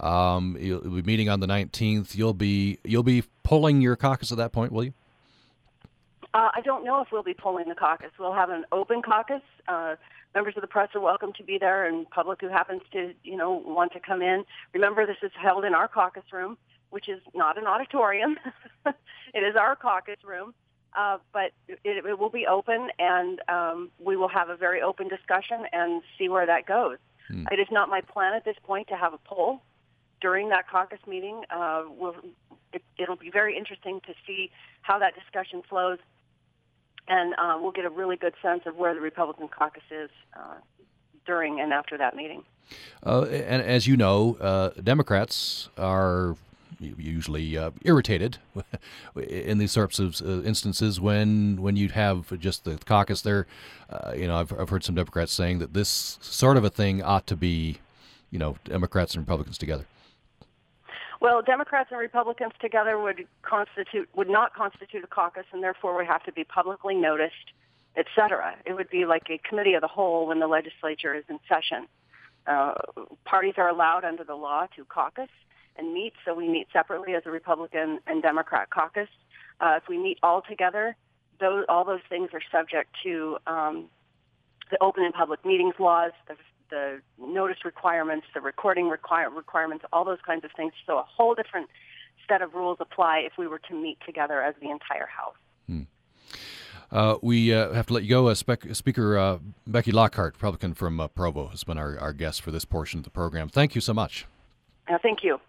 [0.00, 2.16] Um, you'll be meeting on the 19th.
[2.16, 4.94] You'll be you'll be pulling your caucus at that point, will you?
[6.34, 8.10] Uh, I don't know if we'll be polling the caucus.
[8.18, 9.42] We'll have an open caucus.
[9.68, 9.94] Uh,
[10.34, 13.36] members of the press are welcome to be there, and public who happens to, you
[13.36, 14.44] know, want to come in.
[14.72, 16.58] Remember, this is held in our caucus room,
[16.90, 18.36] which is not an auditorium.
[18.86, 20.54] it is our caucus room,
[20.96, 25.06] uh, but it, it will be open, and um, we will have a very open
[25.06, 26.98] discussion and see where that goes.
[27.28, 27.44] Hmm.
[27.52, 29.62] It is not my plan at this point to have a poll
[30.20, 31.44] during that caucus meeting.
[31.48, 32.16] Uh, we'll,
[32.72, 34.50] it, it'll be very interesting to see
[34.82, 35.98] how that discussion flows
[37.08, 40.54] and uh, we'll get a really good sense of where the Republican caucus is uh,
[41.26, 42.44] during and after that meeting.
[43.04, 46.36] Uh, and as you know, uh, Democrats are
[46.80, 48.38] usually uh, irritated
[49.16, 53.46] in these sorts of uh, instances when when you have just the caucus there.
[54.16, 57.26] you know, I've, I've heard some Democrats saying that this sort of a thing ought
[57.28, 57.78] to be,
[58.30, 59.86] you know, Democrats and Republicans together.
[61.24, 66.06] Well, Democrats and Republicans together would constitute would not constitute a caucus, and therefore would
[66.06, 67.46] have to be publicly noticed,
[67.96, 68.54] et cetera.
[68.66, 71.86] It would be like a committee of the whole when the legislature is in session.
[72.46, 72.74] Uh,
[73.24, 75.30] parties are allowed under the law to caucus
[75.76, 79.08] and meet, so we meet separately as a Republican and Democrat caucus.
[79.62, 80.94] Uh, if we meet all together,
[81.40, 83.86] those, all those things are subject to um,
[84.70, 86.36] the open and public meetings laws, the
[86.70, 90.72] the notice requirements, the recording require, requirements, all those kinds of things.
[90.86, 91.68] So a whole different
[92.28, 95.36] set of rules apply if we were to meet together as the entire House.
[95.66, 95.82] Hmm.
[96.90, 98.28] Uh, we uh, have to let you go.
[98.28, 102.40] Uh, Spe- Speaker uh, Becky Lockhart, Republican from uh, Provo, has been our, our guest
[102.42, 103.48] for this portion of the program.
[103.48, 104.26] Thank you so much.
[105.02, 105.40] thank you.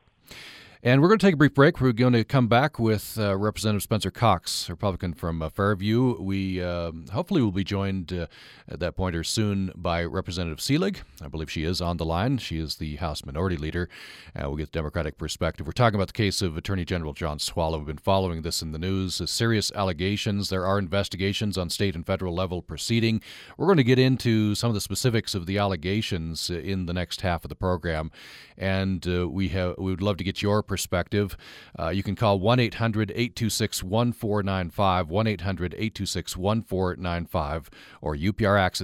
[0.87, 1.81] And we're going to take a brief break.
[1.81, 6.21] We're going to come back with uh, Representative Spencer Cox, Republican from uh, Fairview.
[6.21, 8.27] We uh, hopefully will be joined uh,
[8.69, 10.97] at that point or soon by Representative Seelig.
[11.23, 12.37] I believe she is on the line.
[12.37, 13.89] She is the House Minority Leader.
[14.35, 15.65] Uh, we'll get the Democratic perspective.
[15.65, 17.79] We're talking about the case of Attorney General John Swallow.
[17.79, 19.19] We've been following this in the news.
[19.19, 20.49] Uh, serious allegations.
[20.49, 23.23] There are investigations on state and federal level proceeding.
[23.57, 27.21] We're going to get into some of the specifics of the allegations in the next
[27.21, 28.11] half of the program,
[28.55, 31.37] and we have we would love to get your perspective perspective.
[31.79, 37.69] Uh, you can call 1 800 826 1495, 1 800 826 1495,
[38.01, 38.15] or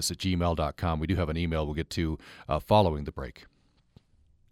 [0.09, 0.99] at gmail.com.
[0.99, 3.45] We do have an email we'll get to uh, following the break.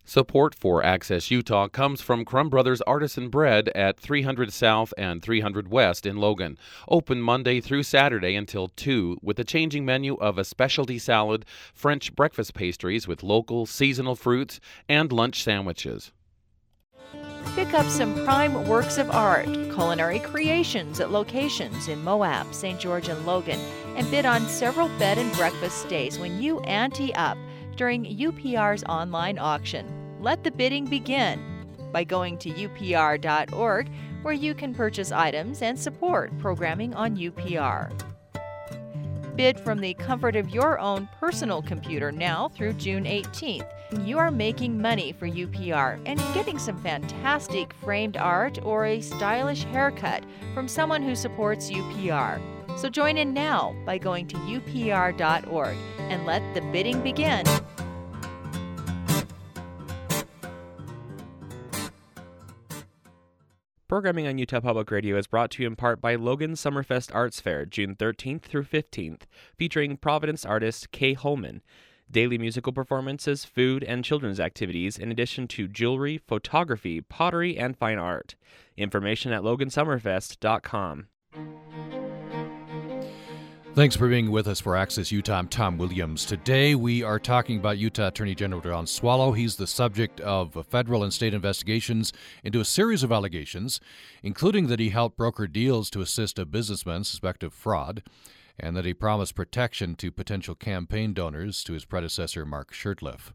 [0.04, 5.69] Support for Access Utah comes from Crumb Brothers Artisan Bread at 300 South and 300
[5.69, 6.58] West in Logan.
[6.89, 12.13] Open Monday through Saturday until 2 with a changing menu of a specialty salad, French
[12.15, 16.12] breakfast pastries with local seasonal fruits, and lunch sandwiches.
[17.56, 22.80] Pick up some prime works of art, culinary creations at locations in Moab, St.
[22.80, 23.60] George, and Logan,
[23.96, 27.38] and bid on several bed and breakfast stays when you ante up
[27.76, 29.86] during UPR's online auction.
[30.22, 31.40] Let the bidding begin
[31.92, 33.90] by going to upr.org,
[34.22, 38.09] where you can purchase items and support programming on UPR.
[39.39, 43.65] Bid from the comfort of your own personal computer now through June 18th
[44.06, 49.63] you are making money for UPR and getting some fantastic framed art or a stylish
[49.63, 52.41] haircut from someone who supports UPR.
[52.78, 57.45] So join in now by going to upr.org and let the bidding begin.
[63.89, 67.41] Programming on Utah Public Radio is brought to you in part by Logan Summerfest Arts
[67.41, 69.21] Fair, June 13th through 15th,
[69.58, 71.63] featuring Providence artist Kay Holman
[72.12, 77.97] daily musical performances, food, and children's activities, in addition to jewelry, photography, pottery, and fine
[77.97, 78.36] art.
[78.78, 81.08] Information at logansummerfest.com.
[83.80, 85.38] Thanks for being with us for Access Utah.
[85.38, 86.26] I'm Tom Williams.
[86.26, 89.32] Today we are talking about Utah Attorney General John Swallow.
[89.32, 92.12] He's the subject of federal and state investigations
[92.44, 93.80] into a series of allegations,
[94.22, 98.04] including that he helped broker deals to assist a businessman suspected of fraud
[98.60, 103.32] and that he promised protection to potential campaign donors to his predecessor, Mark Shurtleff.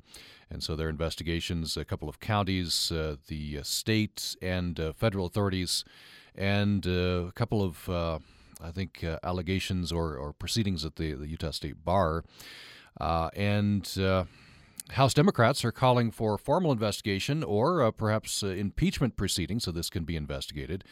[0.51, 4.93] And so there are investigations, a couple of counties, uh, the uh, state and uh,
[4.93, 5.87] federal authorities,
[6.35, 8.19] and uh, a couple of, uh,
[8.65, 12.25] I think, uh, allegations or, or proceedings at the, the Utah State Bar.
[13.01, 14.25] Uh, and uh,
[14.91, 20.05] House Democrats are calling for formal investigation or uh, perhaps impeachment proceedings so this can
[20.05, 20.85] be investigated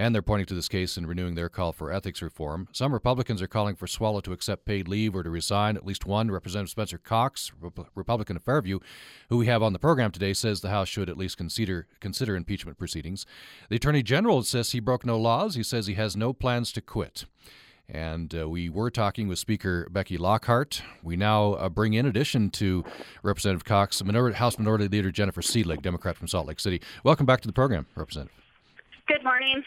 [0.00, 2.68] and they're pointing to this case in renewing their call for ethics reform.
[2.72, 5.76] Some Republicans are calling for Swallow to accept paid leave or to resign.
[5.76, 7.52] At least one, Representative Spencer Cox,
[7.94, 8.78] Republican of Fairview,
[9.28, 12.34] who we have on the program today, says the House should at least consider consider
[12.34, 13.26] impeachment proceedings.
[13.68, 15.54] The Attorney General says he broke no laws.
[15.54, 17.26] He says he has no plans to quit.
[17.86, 20.82] And uh, we were talking with Speaker Becky Lockhart.
[21.02, 22.84] We now uh, bring in addition to
[23.22, 26.80] Representative Cox, Minority, House Minority Leader Jennifer Seelig, Democrat from Salt Lake City.
[27.04, 28.39] Welcome back to the program, Representative.
[29.10, 29.64] Good morning.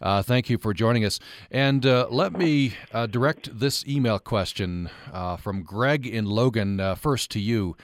[0.00, 1.20] Uh, thank you for joining us.
[1.50, 6.94] And uh, let me uh, direct this email question uh, from Greg in Logan uh,
[6.94, 7.76] first to you,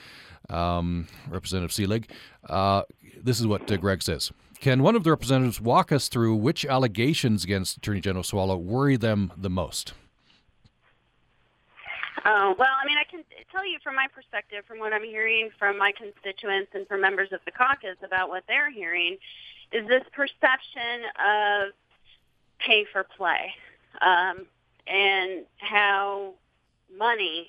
[0.49, 2.07] um, Representative Seelig.
[2.49, 2.85] Uh,
[3.23, 4.33] this is what Greg says.
[4.59, 8.97] Can one of the representatives walk us through which allegations against Attorney General Swallow worry
[8.97, 9.93] them the most?
[12.25, 15.51] Uh, well, I mean, I can tell you from my perspective, from what I'm hearing
[15.59, 19.19] from my constituents and from members of the caucus about what they're hearing,
[19.73, 21.73] is this perception of
[22.59, 23.53] pay for play
[24.01, 24.47] um,
[24.87, 26.35] and how
[26.97, 27.49] money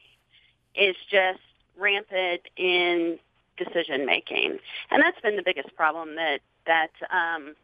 [0.76, 1.40] is just
[1.78, 3.20] rampant in
[3.58, 4.58] decision making,
[4.90, 7.56] and that's been the biggest problem that that um,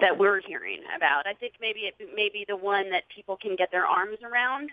[0.00, 1.26] that we're hearing about.
[1.26, 4.70] I think maybe it may be the one that people can get their arms around,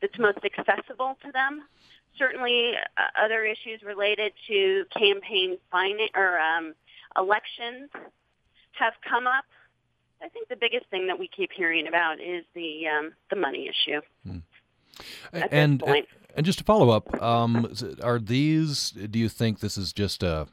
[0.00, 1.62] that's most accessible to them.
[2.18, 6.74] Certainly, uh, other issues related to campaign finance or um,
[7.16, 7.90] elections
[8.72, 9.44] have come up.
[10.22, 13.68] I think the biggest thing that we keep hearing about is the um, the money
[13.68, 14.00] issue.
[14.26, 14.38] Hmm.
[15.32, 15.82] And,
[16.36, 18.90] and just to follow up, um, are these?
[18.90, 20.46] Do you think this is just a?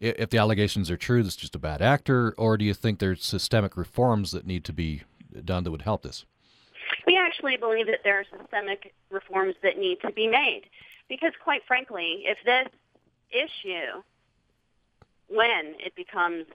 [0.00, 2.98] If the allegations are true, this is just a bad actor, or do you think
[2.98, 5.02] there's systemic reforms that need to be
[5.44, 6.24] done that would help this?
[7.06, 10.62] We actually believe that there are systemic reforms that need to be made,
[11.08, 12.68] because quite frankly, if this
[13.30, 14.02] issue
[15.28, 16.46] when it becomes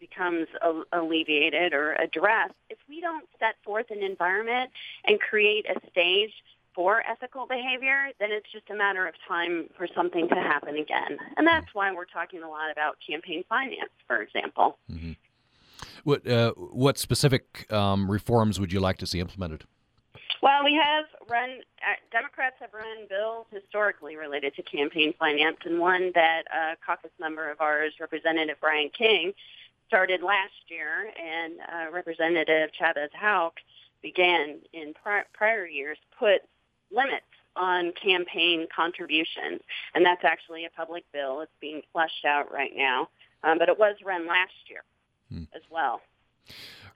[0.00, 0.48] becomes
[0.92, 4.70] alleviated or addressed, if we don't set forth an environment
[5.06, 6.32] and create a stage
[6.74, 11.16] for ethical behavior, then it's just a matter of time for something to happen again.
[11.36, 14.78] And that's why we're talking a lot about campaign finance, for example.
[14.92, 15.12] Mm-hmm.
[16.02, 19.64] What uh, what specific um, reforms would you like to see implemented?
[20.44, 25.78] Well, we have run, uh, Democrats have run bills historically related to campaign finance, and
[25.78, 29.32] one that a caucus member of ours, Representative Brian King,
[29.88, 33.54] started last year, and uh, Representative Chavez Houck
[34.02, 36.42] began in pri- prior years, put
[36.90, 37.24] limits
[37.56, 39.62] on campaign contributions.
[39.94, 41.40] And that's actually a public bill.
[41.40, 43.08] It's being fleshed out right now.
[43.44, 44.82] Um, but it was run last year
[45.30, 45.44] hmm.
[45.56, 46.02] as well.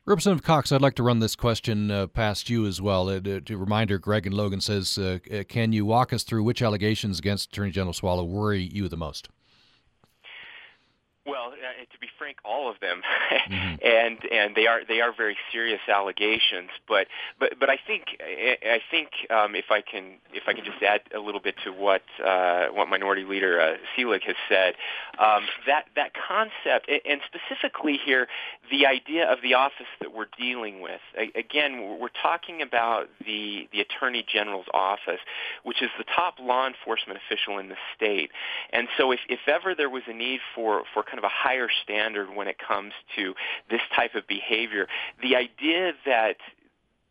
[0.09, 3.11] Representative Cox, I'd like to run this question uh, past you as well.
[3.11, 6.63] Uh, to, reminder, Greg and Logan says, uh, uh, can you walk us through which
[6.63, 9.29] allegations against Attorney General Swallow worry you the most?
[11.29, 13.03] Well, uh, to be frank, all of them,
[13.51, 13.77] mm-hmm.
[13.85, 16.71] and and they are they are very serious allegations.
[16.89, 17.07] But
[17.39, 21.03] but but I think I think um, if I can if I can just add
[21.15, 24.75] a little bit to what uh, what Minority Leader uh, Seelig has said,
[25.19, 28.27] um, that that concept and specifically here
[28.71, 31.01] the idea of the office that we're dealing with.
[31.35, 35.21] Again, we're talking about the the Attorney General's office,
[35.63, 38.31] which is the top law enforcement official in the state.
[38.73, 41.69] And so if if ever there was a need for for kind of a higher
[41.83, 43.35] standard when it comes to
[43.71, 44.87] this type of behavior.
[45.23, 46.37] The idea that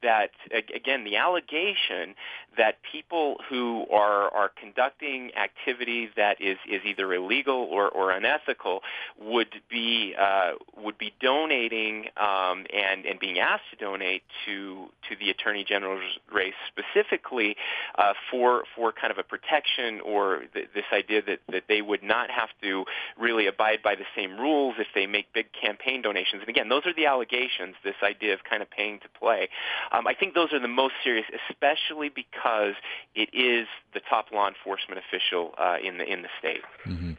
[0.04, 2.14] that again the allegation
[2.58, 8.82] that people who are are conducting activity that is is either illegal or, or unethical
[9.20, 15.16] would be uh, would be donating um, and and being asked to donate to to
[15.20, 17.56] the attorney general's race specifically
[17.98, 22.04] uh, for for kind of a protection or th- this idea that that they would
[22.04, 22.86] not have to
[23.18, 26.42] really abide by the same rules if they make big campaign donations.
[26.42, 29.50] And again those are the allegations this idea of kind of paying to play.
[29.92, 32.76] Um, I think those are the most serious especially because because
[33.16, 36.62] it is the top law enforcement official uh, in the in the state.
[36.86, 37.14] Mm-hmm.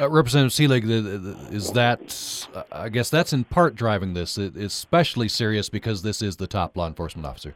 [0.00, 5.28] Uh, Representative Seelig, is that, uh, I guess that's in part driving this, it, especially
[5.28, 7.54] serious because this is the top law enforcement officer.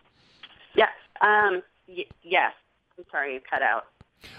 [0.77, 0.91] Yes.
[1.21, 2.53] Um, y- yes.
[2.97, 3.87] I'm sorry, you cut out.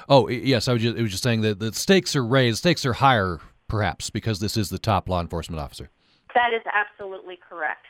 [0.07, 0.69] Oh, yes.
[0.69, 3.39] I was just, it was just saying that the stakes are raised, stakes are higher,
[3.67, 5.89] perhaps, because this is the top law enforcement officer.
[6.35, 7.85] That is absolutely correct.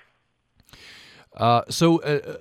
[1.38, 2.38] Uh, so uh, uh,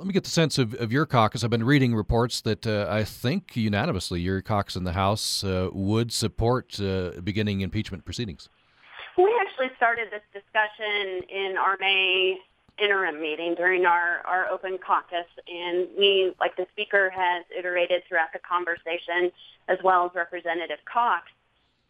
[0.00, 1.44] let me get the sense of, of your caucus.
[1.44, 5.68] I've been reading reports that uh, I think unanimously your caucus in the House uh,
[5.74, 8.48] would support uh, beginning impeachment proceedings.
[9.18, 12.38] We actually started this discussion in our May
[12.82, 18.32] interim meeting during our, our open caucus, and we, like the Speaker has iterated throughout
[18.32, 19.30] the conversation,
[19.68, 21.26] as well as Representative Cox,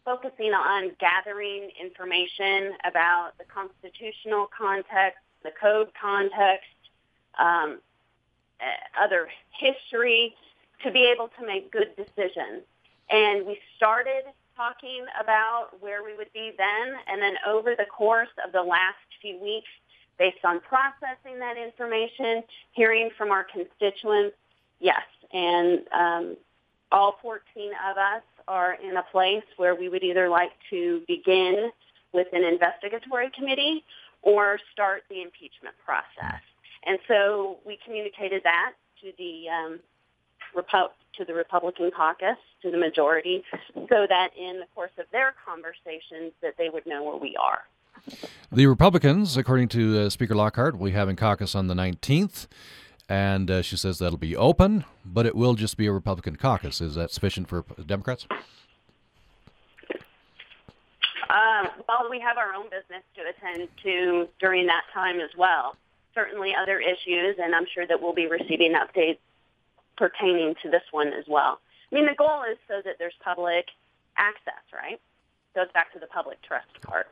[0.03, 6.69] focusing on gathering information about the constitutional context the code context,
[7.39, 7.79] um,
[9.01, 10.35] other history,
[10.83, 12.63] to be able to make good decisions.
[13.09, 14.23] And we started
[14.55, 18.97] talking about where we would be then, and then over the course of the last
[19.21, 19.69] few weeks,
[20.17, 22.43] based on processing that information,
[22.73, 24.35] hearing from our constituents,
[24.79, 25.01] yes,
[25.33, 26.37] and um,
[26.91, 31.71] all 14 of us are in a place where we would either like to begin
[32.13, 33.83] with an investigatory committee
[34.21, 36.41] or start the impeachment process.
[36.85, 39.79] And so we communicated that to the um,
[40.55, 45.33] Repu- to the Republican caucus, to the majority, so that in the course of their
[45.45, 47.59] conversations that they would know where we are.
[48.51, 52.47] The Republicans, according to uh, Speaker Lockhart, will be having caucus on the 19th,
[53.07, 56.81] and uh, she says that'll be open, but it will just be a Republican caucus.
[56.81, 58.25] Is that sufficient for Democrats?
[61.29, 65.77] Um, well, we have our own business to attend to during that time as well.
[66.13, 69.19] Certainly other issues, and I'm sure that we'll be receiving updates
[69.97, 71.59] pertaining to this one as well.
[71.91, 73.65] I mean, the goal is so that there's public
[74.17, 74.99] access, right?
[75.55, 77.07] Goes back to the public trust part.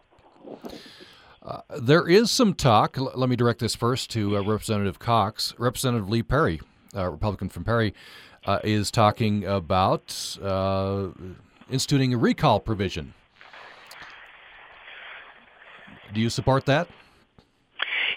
[1.41, 2.97] Uh, there is some talk.
[2.97, 5.53] L- let me direct this first to uh, Representative Cox.
[5.57, 6.59] Representative Lee Perry,
[6.95, 7.93] uh, Republican from Perry,
[8.45, 11.09] uh, is talking about uh,
[11.69, 13.13] instituting a recall provision
[16.13, 16.88] do you support that?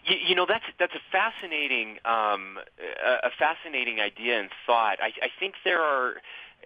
[0.05, 2.59] You, you know that's that's a fascinating um,
[3.05, 4.99] a, fascinating idea and thought.
[5.01, 6.15] I, I think there are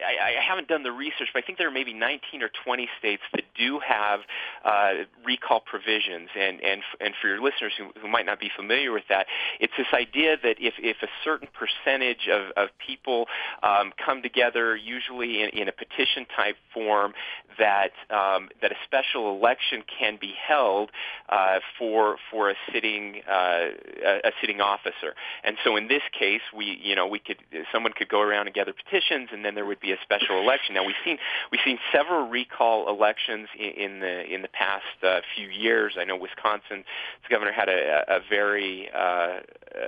[0.04, 2.88] I, I haven't done the research, but I think there are maybe 19 or 20
[2.98, 4.20] states that do have
[4.64, 6.28] uh, recall provisions.
[6.38, 9.26] And and and for your listeners who, who might not be familiar with that,
[9.60, 13.26] it's this idea that if if a certain percentage of of people
[13.62, 17.12] um, come together, usually in, in a petition type form,
[17.58, 20.90] that um, that a special election can be held
[21.28, 23.68] uh, for for a sitting uh,
[24.04, 25.14] a, a sitting officer.
[25.44, 27.38] And so in this case, we you know we could
[27.72, 30.74] someone could go around and gather petitions, and then there would be a special election.
[30.74, 31.18] Now we've seen
[31.50, 35.96] we've seen several recall elections in, in the in the past uh, few years.
[35.98, 36.84] I know Wisconsin's
[37.30, 39.40] governor had a, a very uh,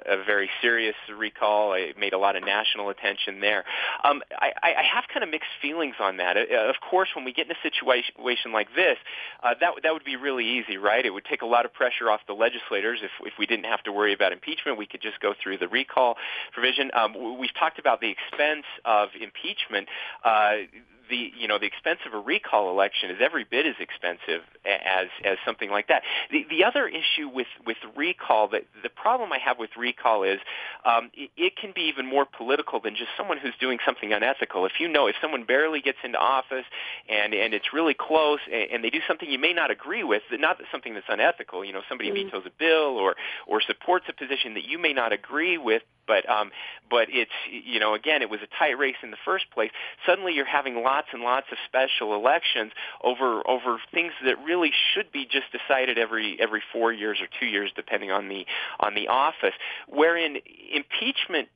[0.07, 1.75] a very serious recall.
[1.75, 3.65] It made a lot of national attention there.
[4.05, 6.37] Um, I, I have kind of mixed feelings on that.
[6.37, 8.97] Uh, of course, when we get in a situation like this,
[9.43, 11.05] uh, that that would be really easy, right?
[11.05, 13.83] It would take a lot of pressure off the legislators if if we didn't have
[13.85, 14.79] to worry about impeachment.
[14.79, 16.17] We could just go through the recall
[16.53, 16.91] provision.
[16.95, 19.89] Um, we've talked about the expense of impeachment.
[20.25, 20.69] Uh,
[21.09, 25.07] the you know the expense of a recall election is every bit as expensive as
[25.25, 26.03] as something like that.
[26.31, 30.39] The the other issue with with recall that the problem I have with recall is
[30.85, 34.67] um, it, it can be even more political than just someone who's doing something unethical.
[34.67, 36.67] If you know if someone barely gets into office
[37.09, 40.23] and and it's really close and, and they do something you may not agree with,
[40.33, 41.65] not something that's unethical.
[41.65, 42.29] You know somebody mm-hmm.
[42.29, 46.29] vetoes a bill or or supports a position that you may not agree with, but
[46.29, 46.51] um,
[46.91, 49.71] but it's you know again it was a tight race in the first place.
[50.07, 52.73] Suddenly you're having lots and lots of special elections
[53.03, 57.47] over over things that really should be just decided every every four years or two
[57.47, 58.47] years, depending on the
[58.81, 59.55] on the office.
[59.89, 60.37] Wherein
[60.73, 61.49] impeachment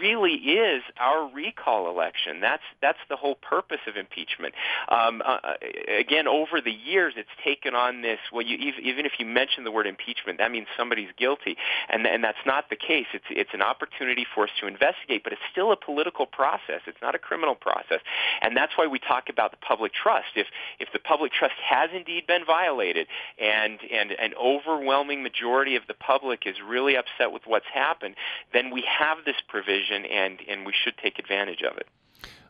[0.00, 2.40] really is our recall election.
[2.40, 4.54] That's that's the whole purpose of impeachment.
[4.88, 5.54] Um, uh, uh,
[5.98, 8.18] again, over the years, it's taken on this.
[8.32, 11.56] Well, you, even if you mention the word impeachment, that means somebody's guilty,
[11.88, 13.06] and and that's not the case.
[13.12, 16.80] It's it's an opportunity for us to investigate, but it's still a political process.
[16.86, 18.00] It's not a criminal process,
[18.40, 20.36] and that's why we talk about the public trust.
[20.36, 20.46] If
[20.78, 23.06] if the public trust has indeed been violated,
[23.38, 28.14] and and an overwhelming majority of the public is really upset with what's happened,
[28.52, 31.86] then we have this provision provision, and, and we should take advantage of it.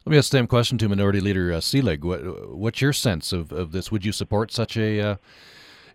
[0.04, 2.02] Let me ask the same question to Minority Leader uh, Seelig.
[2.02, 3.92] What, what's your sense of, of this?
[3.92, 5.16] Would you support such a uh,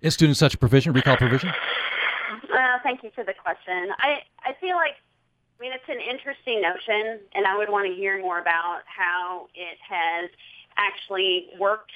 [0.02, 1.50] instituting such a provision, recall provision?
[1.50, 3.90] Uh, thank you for the question.
[4.00, 4.96] I, I feel like,
[5.60, 9.48] I mean, it's an interesting notion, and I would want to hear more about how
[9.54, 10.30] it has
[10.78, 11.92] actually worked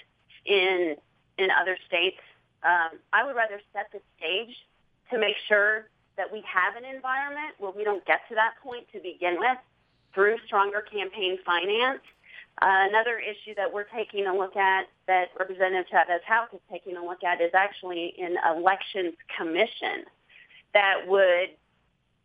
[0.45, 0.95] in
[1.37, 2.19] in other states.
[2.63, 4.55] Um, I would rather set the stage
[5.11, 5.87] to make sure
[6.21, 9.57] that we have an environment where we don't get to that point to begin with
[10.13, 12.05] through stronger campaign finance.
[12.61, 17.03] Uh, another issue that we're taking a look at, that Representative Chavez-Houck is taking a
[17.03, 20.05] look at, is actually an elections commission
[20.75, 21.49] that would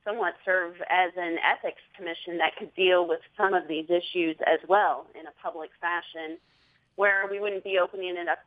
[0.04, 4.60] somewhat serve as an ethics commission that could deal with some of these issues as
[4.68, 6.36] well in a public fashion,
[6.96, 8.40] where we wouldn't be opening it up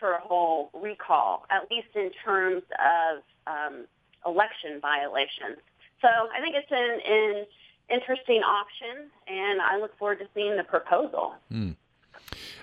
[0.00, 3.84] for a whole recall, at least in terms of um,
[4.26, 5.58] election violations.
[6.00, 7.46] So I think it's an, an
[7.90, 11.34] interesting option, and I look forward to seeing the proposal.
[11.52, 11.76] Mm.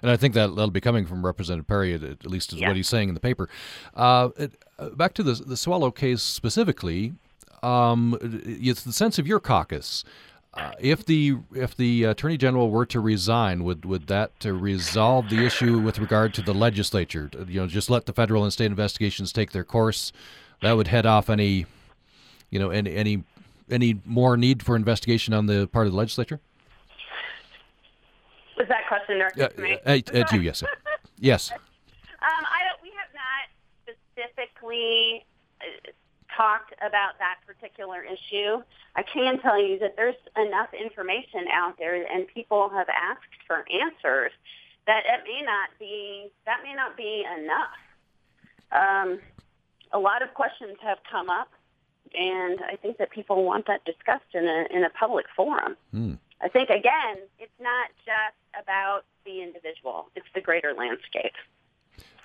[0.02, 2.68] And I think that that'll be coming from Representative Perry, at, least is yeah.
[2.68, 3.50] what he's saying in the paper.
[3.94, 7.14] Uh, it, uh, back to the the Swallow case specifically,
[7.62, 10.04] um, it's the sense of your caucus.
[10.54, 15.30] Uh, if the if the attorney general were to resign, would would that to resolve
[15.30, 17.30] the issue with regard to the legislature?
[17.48, 20.12] You know, just let the federal and state investigations take their course
[20.62, 21.66] that would head off any,
[22.50, 23.24] you know, any any
[23.70, 26.40] any more need for investigation on the part of the legislature?
[28.58, 29.78] Was that question directed uh, to me?
[29.86, 30.64] At, at you, yes.
[31.20, 31.52] yes.
[31.52, 31.58] Um,
[32.22, 35.26] I don't, we have not specifically
[35.62, 35.66] uh,
[36.36, 38.62] talked about that particular issue.
[38.96, 43.66] I can tell you that there's enough information out there, and people have asked for
[43.72, 44.32] answers
[44.86, 47.78] that it may not be that may not be enough.
[48.72, 49.20] Um,
[49.94, 51.50] a lot of questions have come up,
[52.14, 55.76] and I think that people want that discussed in a in a public forum.
[55.94, 56.18] Mm.
[56.42, 61.34] I think again, it's not just about the individual; it's the greater landscape.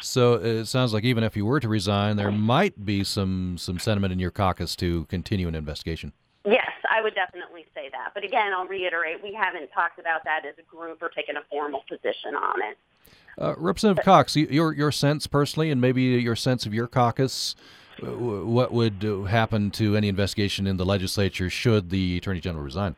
[0.00, 3.78] So it sounds like even if you were to resign, there might be some some
[3.78, 6.12] sentiment in your caucus to continue an investigation.
[6.96, 8.12] I would definitely say that.
[8.14, 11.42] But again, I'll reiterate, we haven't talked about that as a group or taken a
[11.50, 12.78] formal position on it.
[13.38, 17.54] Uh, Representative Cox, your your sense personally, and maybe your sense of your caucus,
[18.02, 22.64] uh, what would uh, happen to any investigation in the legislature should the attorney general
[22.64, 22.96] resign?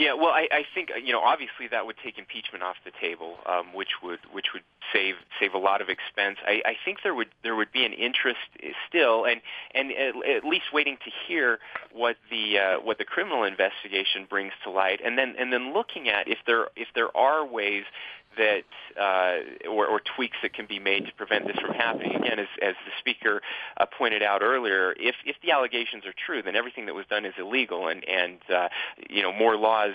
[0.00, 3.36] Yeah, well, I, I think you know obviously that would take impeachment off the table,
[3.44, 4.62] um, which would which would
[4.94, 6.38] save save a lot of expense.
[6.46, 8.38] I, I think there would there would be an interest
[8.88, 9.42] still, and
[9.74, 11.58] and at, at least waiting to hear
[11.92, 16.08] what the uh, what the criminal investigation brings to light, and then and then looking
[16.08, 17.84] at if there if there are ways
[18.36, 18.64] that
[19.00, 22.14] uh, or, or, tweaks that can be made to prevent this from happening.
[22.14, 23.42] Again, as, as the speaker
[23.76, 27.24] uh, pointed out earlier, if if the allegations are true, then everything that was done
[27.24, 28.68] is illegal, and and uh,
[29.08, 29.94] you know more laws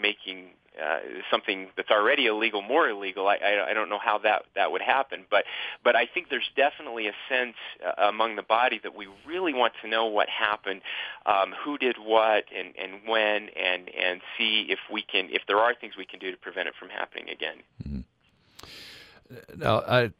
[0.00, 0.46] making
[0.82, 0.98] uh,
[1.30, 3.26] something that's already illegal more illegal.
[3.26, 5.44] I, I, I don't know how that that would happen, but
[5.82, 9.72] but I think there's definitely a sense uh, among the body that we really want
[9.82, 10.82] to know what happened,
[11.26, 15.58] um, who did what, and and when, and and see if we can if there
[15.58, 17.56] are things we can do to prevent it from happening again.
[17.86, 19.60] Mm-hmm.
[19.60, 20.12] Now I.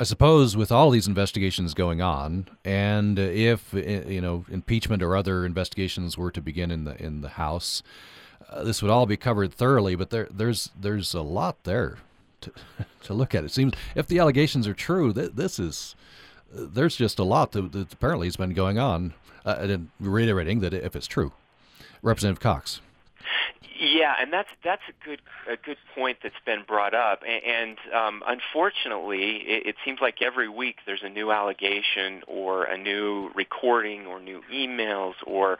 [0.00, 5.44] I suppose with all these investigations going on, and if you know impeachment or other
[5.44, 7.82] investigations were to begin in the in the House,
[8.50, 11.98] uh, this would all be covered thoroughly, but there, there's there's a lot there
[12.40, 12.52] to,
[13.02, 13.44] to look at.
[13.44, 15.94] It seems if the allegations are true, th- this is
[16.52, 19.14] there's just a lot that, that apparently has been going on.
[19.46, 21.32] Uh, and reiterating that if it's true,
[22.02, 22.82] Representative Cox.
[23.80, 27.78] Yeah, and that's that's a good a good point that's been brought up, and, and
[27.94, 33.30] um, unfortunately, it, it seems like every week there's a new allegation or a new
[33.36, 35.58] recording or new emails or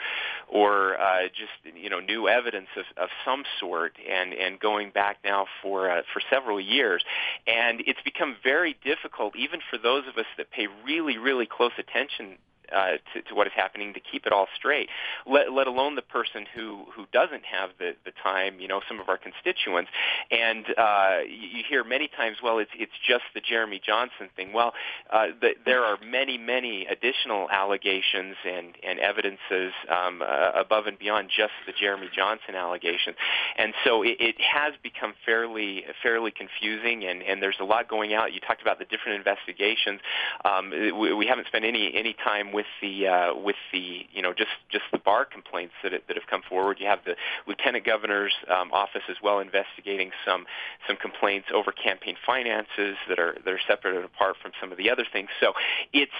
[0.49, 5.19] or uh, just you know new evidence of, of some sort, and and going back
[5.23, 7.05] now for uh, for several years,
[7.47, 11.73] and it's become very difficult even for those of us that pay really really close
[11.79, 12.37] attention
[12.75, 14.89] uh, to, to what is happening to keep it all straight.
[15.27, 18.61] Let, let alone the person who who doesn't have the the time.
[18.61, 19.91] You know, some of our constituents,
[20.31, 24.53] and uh, you, you hear many times, well, it's it's just the Jeremy Johnson thing.
[24.53, 24.73] Well,
[25.11, 30.99] uh, the, there are many many additional allegations and and evidences um, uh, above and
[30.99, 33.17] beyond just the Jeremy Johnson allegations,
[33.57, 38.15] and so it, it has become fairly fairly confusing, and and there's a lot going
[38.15, 38.33] out.
[38.33, 40.01] You talked about the different investigations.
[40.45, 44.33] Um, we, we haven't spent any any time with the uh, with the you know
[44.33, 46.79] just just the bar complaints that that have come forward.
[46.81, 50.47] You have the lieutenant governor's um, office as well investigating some
[50.87, 54.79] some complaints over campaign finances that are that are separate and apart from some of
[54.79, 55.29] the other things.
[55.41, 55.53] So
[55.93, 56.13] it's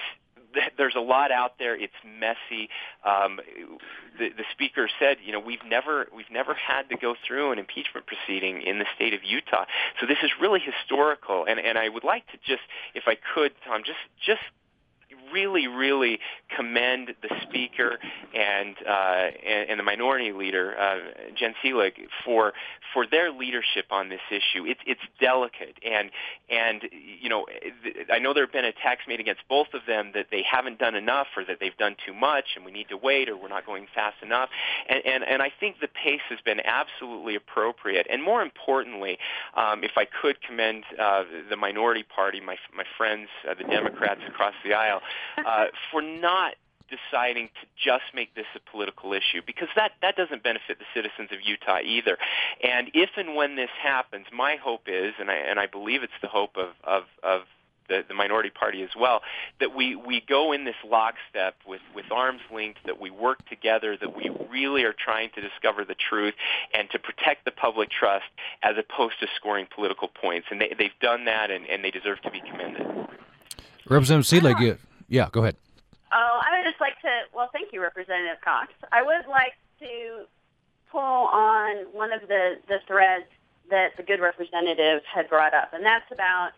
[0.77, 1.75] there's a lot out there.
[1.75, 2.69] It's messy.
[3.05, 3.39] Um,
[4.17, 7.59] the, the speaker said, you know, we've never we've never had to go through an
[7.59, 9.65] impeachment proceeding in the state of Utah.
[9.99, 11.45] So this is really historical.
[11.47, 12.63] And and I would like to just,
[12.95, 14.41] if I could, Tom, just just
[15.31, 16.19] really, really
[16.55, 17.97] commend the speaker
[18.35, 20.97] and uh, and, and, the minority leader, uh,
[21.37, 21.93] Jen Seelig,
[22.25, 22.53] for
[22.93, 24.65] for their leadership on this issue.
[24.65, 26.11] It's it's delicate, and
[26.49, 26.83] and
[27.21, 27.45] you know,
[28.11, 30.95] I know there have been attacks made against both of them that they haven't done
[30.95, 33.65] enough, or that they've done too much, and we need to wait, or we're not
[33.65, 34.49] going fast enough.
[34.87, 38.07] And and, and I think the pace has been absolutely appropriate.
[38.09, 39.17] And more importantly,
[39.55, 44.21] um, if I could commend uh, the minority party, my my friends, uh, the Democrats
[44.27, 45.01] across the aisle,
[45.37, 46.55] uh, for not
[46.89, 51.29] deciding to just make this a political issue because that that doesn't benefit the citizens
[51.31, 52.17] of Utah either.
[52.63, 56.19] And if and when this happens, my hope is, and I and I believe it's
[56.21, 57.41] the hope of of, of
[57.89, 59.21] the, the minority party as well,
[59.59, 63.97] that we, we go in this lockstep with, with arms linked, that we work together,
[63.97, 66.35] that we really are trying to discover the truth
[66.73, 68.25] and to protect the public trust
[68.61, 70.47] as opposed to scoring political points.
[70.51, 72.85] And they, they've done that, and, and they deserve to be commended.
[73.87, 74.77] Representative Seelig,
[75.09, 75.55] yeah, go ahead.
[76.13, 78.71] Oh, I would just like to, well, thank you, Representative Cox.
[78.91, 80.25] I would like to
[80.91, 83.25] pull on one of the, the threads
[83.69, 86.51] that the good representative had brought up, and that's about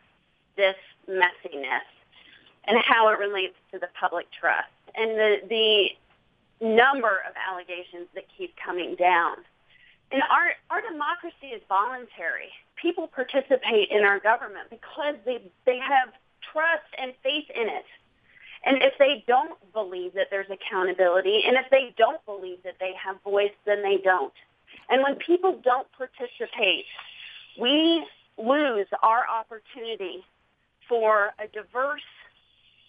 [0.56, 0.76] this
[1.10, 1.88] messiness
[2.66, 8.26] and how it relates to the public trust and the, the number of allegations that
[8.38, 9.38] keep coming down.
[10.12, 12.52] And our, our democracy is voluntary.
[12.76, 16.10] People participate in our government because they, they have
[16.52, 17.86] trust and faith in it.
[18.64, 22.94] And if they don't believe that there's accountability, and if they don't believe that they
[23.04, 24.34] have voice, then they don't.
[24.90, 26.86] And when people don't participate,
[27.60, 28.06] we
[28.38, 30.24] lose our opportunity
[30.88, 32.02] for a diverse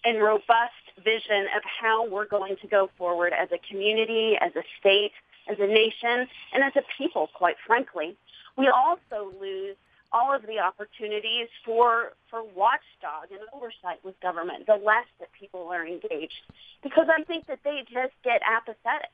[0.05, 4.63] and robust vision of how we're going to go forward as a community, as a
[4.79, 5.11] state,
[5.49, 8.15] as a nation, and as a people, quite frankly.
[8.57, 9.75] We also lose
[10.13, 15.67] all of the opportunities for for watchdog and oversight with government the less that people
[15.69, 16.45] are engaged
[16.83, 19.11] because I think that they just get apathetic.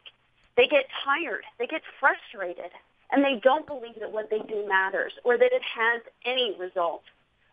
[0.57, 1.43] They get tired.
[1.57, 2.71] They get frustrated.
[3.11, 7.03] And they don't believe that what they do matters or that it has any result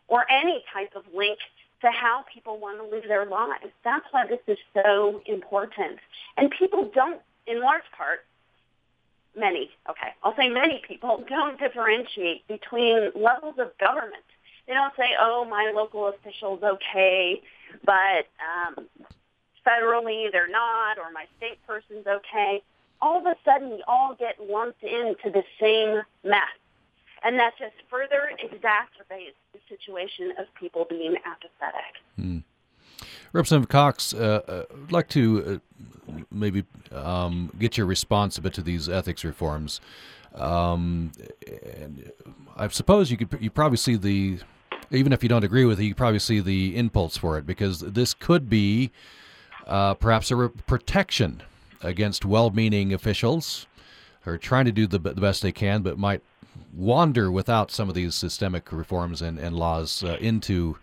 [0.07, 1.39] or any type of link
[1.81, 3.71] to how people want to live their lives.
[3.83, 5.99] That's why this is so important.
[6.35, 8.25] And people don't, in large part,
[9.37, 14.23] many, okay, I'll say many people don't differentiate between levels of government.
[14.67, 17.41] They don't say, oh, my local official's okay,
[17.85, 18.87] but um,
[19.65, 22.61] federally they're not, or my state person's okay.
[23.01, 26.41] All of a sudden, we all get lumped into the same mess.
[27.23, 31.95] And that just further exacerbates the situation of people being apathetic.
[32.15, 32.39] Hmm.
[33.33, 35.61] Representative Cox, uh, uh, I'd like to
[35.95, 35.96] uh,
[36.31, 39.81] maybe um, get your response a bit to these ethics reforms.
[40.35, 41.11] Um,
[41.79, 42.11] and
[42.55, 44.39] I suppose you could you probably see the
[44.91, 47.79] even if you don't agree with it, you probably see the impulse for it because
[47.79, 48.91] this could be
[49.65, 51.43] uh, perhaps a re- protection
[51.81, 53.67] against well-meaning officials
[54.21, 56.21] who are trying to do the, the best they can, but might
[56.73, 60.77] wander without some of these systemic reforms and, and laws uh, into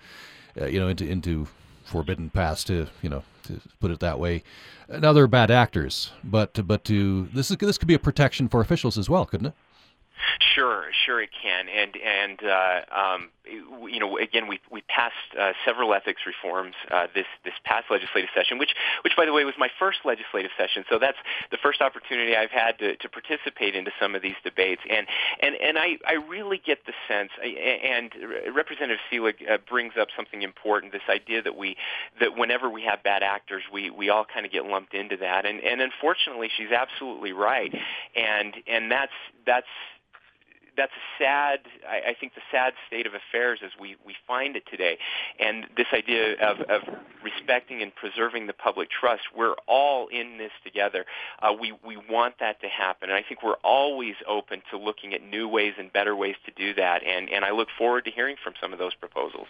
[0.61, 1.47] uh, you know into into
[1.85, 4.43] forbidden paths to you know to put it that way
[4.89, 6.11] and other bad actors.
[6.22, 9.49] But but to this is this could be a protection for officials as well couldn't
[9.49, 9.55] it
[10.55, 13.31] Sure, sure it can, and and uh, um,
[13.89, 18.31] you know again we we passed uh, several ethics reforms uh, this this past legislative
[18.35, 21.18] session, which which by the way was my first legislative session, so that's
[21.51, 25.07] the first opportunity I've had to, to participate into some of these debates, and
[25.41, 28.11] and and I I really get the sense, and
[28.55, 31.77] Representative Seelig uh, brings up something important, this idea that we
[32.20, 35.45] that whenever we have bad actors, we we all kind of get lumped into that,
[35.47, 37.75] and and unfortunately she's absolutely right,
[38.16, 39.12] and and that's
[39.47, 39.66] that's
[40.77, 44.57] that's a sad, I, I think, the sad state of affairs as we, we find
[44.57, 44.99] it today.
[45.39, 46.83] And this idea of, of
[47.22, 51.07] respecting and preserving the public trust, we're all in this together.
[51.41, 53.11] Uh, we, we want that to happen.
[53.11, 56.53] And I think we're always open to looking at new ways and better ways to
[56.53, 57.03] do that.
[57.05, 59.47] And, and I look forward to hearing from some of those proposals.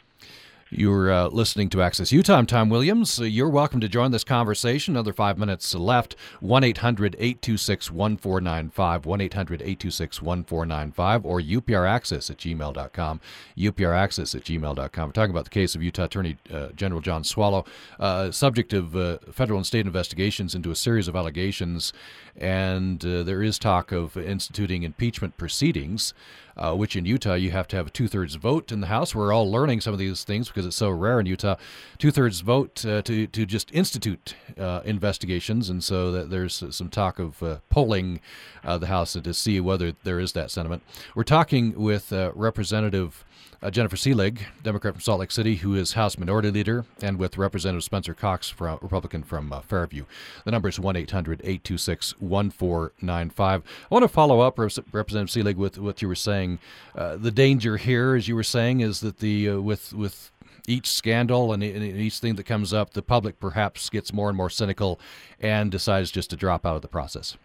[0.71, 2.37] You're uh, listening to Access Utah.
[2.37, 3.19] I'm Tom Williams.
[3.19, 4.95] You're welcome to join this conversation.
[4.95, 6.17] Another five minutes left.
[6.41, 9.07] 1 800 826 1495.
[9.07, 13.21] 1 800 826 1495 or upraccess at gmail.com.
[13.59, 15.09] upraccess at gmail.com.
[15.09, 17.65] We're talking about the case of Utah Attorney uh, General John Swallow,
[18.01, 21.93] uh, subject of uh, federal and state investigations into a series of allegations.
[22.37, 26.15] And uh, there is talk of instituting impeachment proceedings
[26.57, 29.15] uh, which in Utah you have to have a two thirds vote in the House.
[29.15, 31.57] We're all learning some of these things because it's so rare in Utah.
[31.99, 36.89] Two thirds vote uh, to to just institute uh, investigations, and so that there's some
[36.89, 38.21] talk of uh, polling
[38.63, 40.83] uh, the House to see whether there is that sentiment.
[41.15, 43.25] We're talking with Representative
[43.65, 47.39] uh, Jennifer Seelig, Democrat from Salt Lake City, who is House Minority Leader, and with
[47.39, 50.05] Representative Spencer Cox, from, Republican from uh, Fairview.
[50.45, 53.63] The number is 1 800 826 1495.
[53.63, 56.59] I want to follow up, Representative Seelig, with what you were saying.
[56.95, 60.31] Uh, the danger here, as you were saying, is that the uh, with with
[60.67, 64.49] each scandal and, each thing that comes up, the public perhaps gets more and more
[64.49, 64.99] cynical
[65.41, 67.37] and decides just to drop out of the process.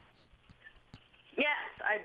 [1.38, 1.48] Yes,
[1.84, 2.00] I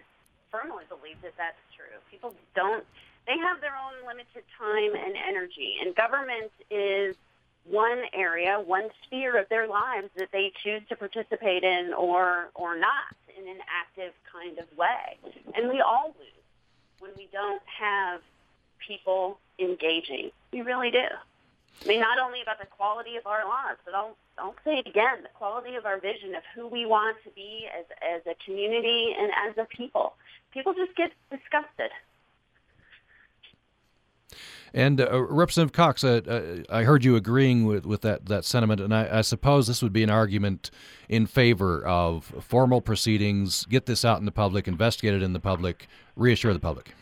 [0.51, 1.87] firmly believe that that's true.
[2.11, 2.85] People don't
[3.27, 7.17] they have their own limited time and energy, and government is
[7.65, 12.79] one area, one sphere of their lives that they choose to participate in or or
[12.79, 15.19] not in an active kind of way.
[15.55, 16.45] And we all lose
[17.01, 18.21] when we don't have
[18.87, 20.31] people engaging.
[20.53, 21.07] We really do.
[21.83, 24.87] I mean, not only about the quality of our lives, but I'll, I'll say it
[24.87, 28.35] again, the quality of our vision of who we want to be as, as a
[28.45, 30.15] community and as a people.
[30.53, 31.91] People just get disgusted.
[34.75, 38.81] And uh, Representative Cox, uh, uh, I heard you agreeing with, with that, that sentiment,
[38.81, 40.73] and I, I, suppose this would be an argument
[41.09, 45.39] in favor of formal proceedings, get this out in the public, investigate it in the
[45.39, 46.93] public, reassure the public.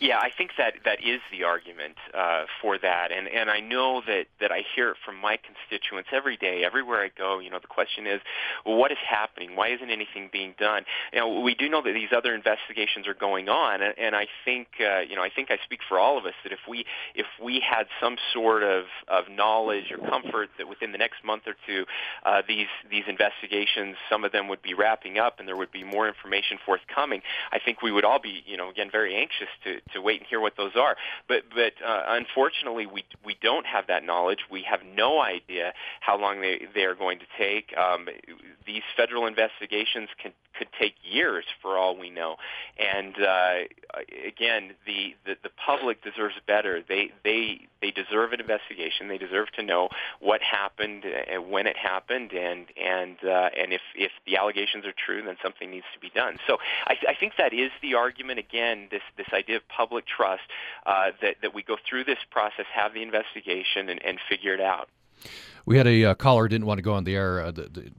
[0.00, 4.02] Yeah, I think that that is the argument uh, for that, and and I know
[4.06, 7.38] that that I hear it from my constituents every day, everywhere I go.
[7.38, 8.20] You know, the question is,
[8.64, 9.56] well, what is happening?
[9.56, 10.84] Why isn't anything being done?
[11.12, 14.26] You know, we do know that these other investigations are going on, and, and I
[14.44, 16.84] think uh, you know, I think I speak for all of us that if we
[17.14, 21.42] if we had some sort of of knowledge or comfort that within the next month
[21.46, 21.84] or two,
[22.24, 25.84] uh, these these investigations, some of them would be wrapping up, and there would be
[25.84, 27.22] more information forthcoming.
[27.52, 30.26] I think we would all be, you know, again, very anxious to to wait and
[30.28, 30.96] hear what those are.
[31.28, 34.40] But but uh, unfortunately, we we don't have that knowledge.
[34.50, 37.74] We have no idea how long they they are going to take.
[37.76, 38.08] Um,
[38.66, 42.36] these federal investigations can could take years for all we know.
[42.78, 43.54] And uh,
[44.26, 46.82] again, the, the the public deserves better.
[46.86, 49.08] They they they deserve an investigation.
[49.08, 49.88] They deserve to know
[50.20, 54.94] what happened and when it happened, and and uh, and if if the allegations are
[54.94, 56.36] true, then something needs to be done.
[56.46, 58.38] So I, I think that is the argument.
[58.38, 60.42] Again, this this idea of public trust
[60.86, 64.60] uh, that that we go through this process, have the investigation, and, and figure it
[64.60, 64.88] out.
[65.64, 67.52] We had a uh, caller didn't want to go on the air uh,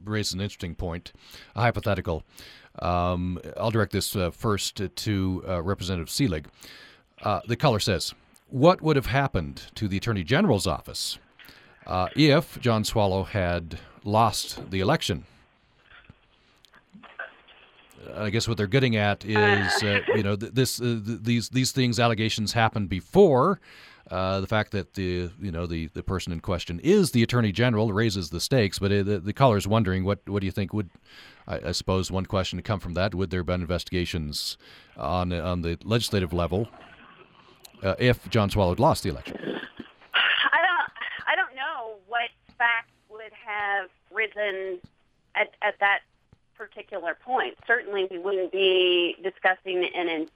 [0.04, 1.12] raised an interesting point,
[1.54, 2.24] a hypothetical.
[2.80, 6.46] Um, I'll direct this uh, first to uh, Representative Seelig.
[7.22, 8.14] Uh, the caller says,
[8.50, 11.18] What would have happened to the Attorney General's office
[11.86, 15.24] uh, if John Swallow had lost the election?
[18.16, 21.98] I guess what they're getting at is, uh, you know, th- this these these things
[21.98, 23.60] allegations happened before.
[24.14, 27.50] Uh, the fact that the you know the, the person in question is the attorney
[27.50, 30.72] general raises the stakes, but the, the caller is wondering what what do you think
[30.72, 30.88] would
[31.48, 34.56] I, I, suppose one question to come from that would there have been investigations
[34.96, 36.68] on on the legislative level
[37.82, 39.36] uh, if John Swallow had lost the election?
[39.36, 40.92] I don't
[41.26, 44.78] I don't know what facts would have risen
[45.34, 46.02] at at that
[46.56, 47.56] particular point.
[47.66, 50.28] Certainly, we wouldn't be discussing an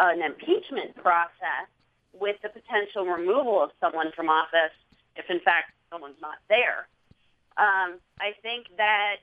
[0.00, 1.68] an impeachment process
[2.20, 4.74] with the potential removal of someone from office
[5.16, 6.88] if, in fact, someone's not there.
[7.56, 9.16] Um, I think that,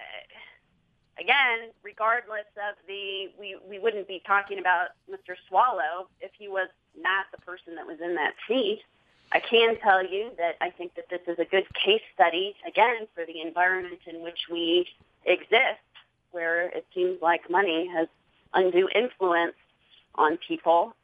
[0.00, 5.36] uh, again, regardless of the, we, we wouldn't be talking about Mr.
[5.48, 6.68] Swallow if he was
[7.00, 8.80] not the person that was in that seat.
[9.32, 13.06] I can tell you that I think that this is a good case study, again,
[13.14, 14.86] for the environment in which we
[15.24, 15.80] exist,
[16.30, 18.06] where it seems like money has
[18.52, 19.56] undue influence
[20.14, 20.94] on people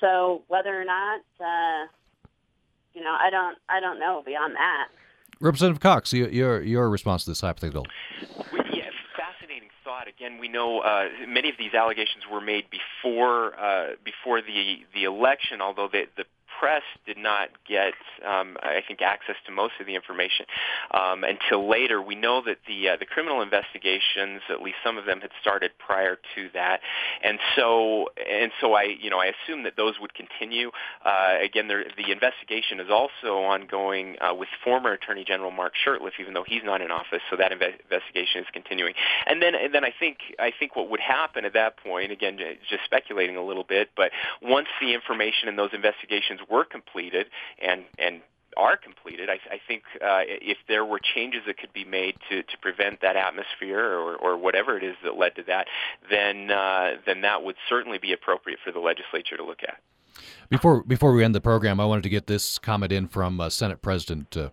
[0.00, 1.86] so whether or not, uh,
[2.94, 4.88] you know, I don't, I don't know beyond that.
[5.40, 7.86] Representative Cox, your your response to this hypothetical?
[8.20, 10.06] Yeah, fascinating thought.
[10.06, 15.04] Again, we know uh, many of these allegations were made before uh, before the the
[15.04, 16.24] election, although the the
[16.60, 17.94] press did not get,
[18.26, 20.44] um, I think, access to most of the information
[20.90, 22.02] um, until later.
[22.02, 25.70] We know that the uh, the criminal investigations, at least some of them, had started
[25.78, 26.80] prior to that,
[27.24, 30.70] and so and so I, you know, I assume that those would continue.
[31.04, 36.12] Uh, again, there, the investigation is also ongoing uh, with former Attorney General Mark Shurtleff,
[36.20, 37.22] even though he's not in office.
[37.30, 38.92] So that inve- investigation is continuing.
[39.26, 42.38] And then and then I think I think what would happen at that point, again,
[42.68, 44.10] just speculating a little bit, but
[44.42, 47.26] once the information in those investigations were completed
[47.62, 48.20] and and
[48.56, 52.42] are completed, I, I think uh, if there were changes that could be made to,
[52.42, 55.66] to prevent that atmosphere or, or whatever it is that led to that,
[56.10, 59.78] then uh, then that would certainly be appropriate for the legislature to look at.
[60.48, 63.48] Before before we end the program, I wanted to get this comment in from uh,
[63.50, 64.50] Senate President uh,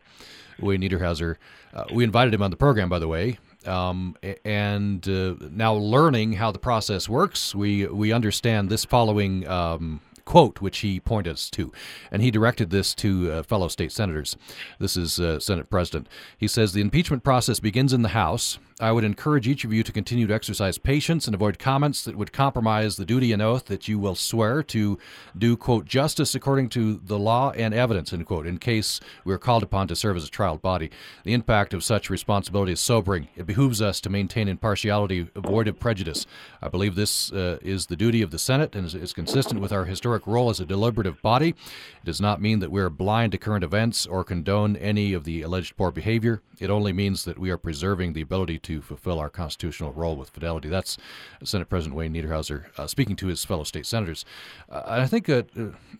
[0.59, 1.35] Wayne Niederhauser.
[1.73, 3.39] Uh, we invited him on the program, by the way.
[3.65, 9.99] Um, and uh, now learning how the process works, we we understand this following um,
[10.27, 11.71] quote, which he pointed us to.
[12.11, 14.35] And he directed this to uh, fellow state senators.
[14.77, 16.09] This is uh, Senate President.
[16.37, 18.59] He says the impeachment process begins in the House.
[18.79, 22.15] I would encourage each of you to continue to exercise patience and avoid comments that
[22.15, 24.99] would compromise the duty and oath that you will swear to
[25.35, 29.39] do, quote, justice according to the law and evidence, end quote, in case we are
[29.39, 30.91] called upon to serve as a trial body.
[31.23, 33.29] The impact of such responsibility is sobering.
[33.35, 36.27] It behooves us to maintain impartiality, avoid of prejudice.
[36.61, 39.71] I believe this uh, is the duty of the Senate and is, is consistent with
[39.71, 41.49] our historic role as a deliberative body.
[41.49, 45.25] It does not mean that we are blind to current events or condone any of
[45.25, 46.41] the alleged poor behavior.
[46.59, 50.29] It only means that we are preserving the ability to fulfill our constitutional role with
[50.29, 50.69] fidelity.
[50.69, 50.97] That's
[51.43, 54.25] Senate President Wayne Niederhauser uh, speaking to his fellow state senators.
[54.69, 55.43] Uh, I think uh,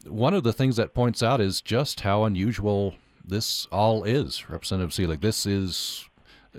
[0.08, 4.92] one of the things that points out is just how unusual this all is, Representative
[4.92, 5.22] Seelig.
[5.22, 6.08] This is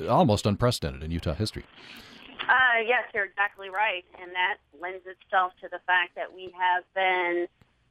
[0.09, 1.65] almost unprecedented in Utah history.
[2.49, 4.05] Uh, yes, you're exactly right.
[4.21, 7.47] And that lends itself to the fact that we have been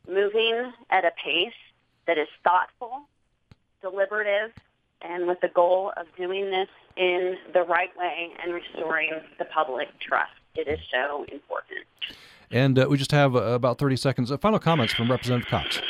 [0.08, 1.53] moving at a pace
[2.08, 3.01] that is thoughtful,
[3.82, 4.51] deliberative,
[5.01, 9.88] and with the goal of doing this in the right way and restoring the public
[9.99, 10.32] trust.
[10.55, 11.86] It is so important.
[12.49, 14.32] And uh, we just have uh, about 30 seconds.
[14.32, 15.82] Uh, final comments from Representative Cox.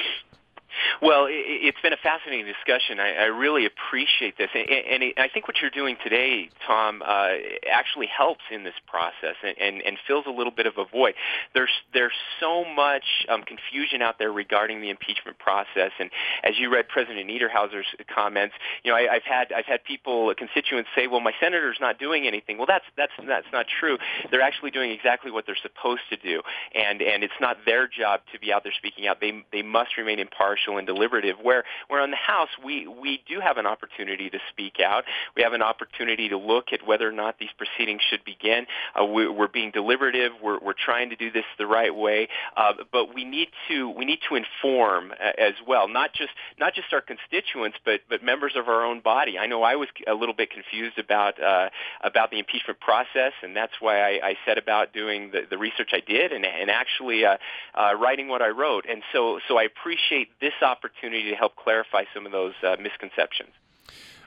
[1.01, 2.99] Well, it's been a fascinating discussion.
[2.99, 7.33] I, really appreciate this, and, and I think what you're doing today, Tom, uh,
[7.71, 11.13] actually helps in this process and, and, and fills a little bit of a void.
[11.53, 16.09] There's there's so much um, confusion out there regarding the impeachment process, and
[16.43, 20.89] as you read President Niederhauser's comments, you know I, I've had I've had people, constituents,
[20.95, 23.97] say, "Well, my senator's not doing anything." Well, that's that's that's not true.
[24.31, 26.41] They're actually doing exactly what they're supposed to do,
[26.73, 29.19] and and it's not their job to be out there speaking out.
[29.21, 31.37] They they must remain impartial and deliberative.
[31.41, 35.03] Where where in the House we we do have an opportunity to speak out.
[35.35, 38.65] We have an opportunity to look at whether or not these proceedings should begin.
[38.99, 40.31] Uh, we, we're being deliberative.
[40.41, 44.05] We're we're trying to do this the right way, uh, but we need to we
[44.05, 48.53] need to inform uh, as well, not just not just our constituents, but but members
[48.55, 49.37] of our own body.
[49.37, 51.69] I know I was a little bit confused about uh,
[52.03, 55.91] about the impeachment process, and that's why I, I set about doing the, the research
[55.93, 57.37] I did and, and actually uh,
[57.75, 58.85] uh, writing what I wrote.
[58.89, 63.49] And so so I appreciate this opportunity to help clarify some of those uh, misconceptions.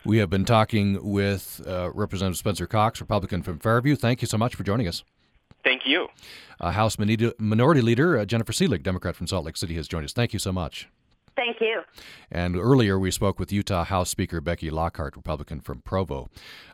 [0.04, 3.96] We have been talking with uh, Representative Spencer Cox, Republican from Fairview.
[3.96, 5.04] Thank you so much for joining us.
[5.62, 6.08] Thank you.
[6.58, 10.12] Uh, House Minority Leader uh, Jennifer Seelig, Democrat from Salt Lake City, has joined us.
[10.14, 10.88] Thank you so much.
[11.36, 11.82] Thank you.
[12.30, 16.28] And earlier we spoke with Utah House Speaker Becky Lockhart, Republican from Provo.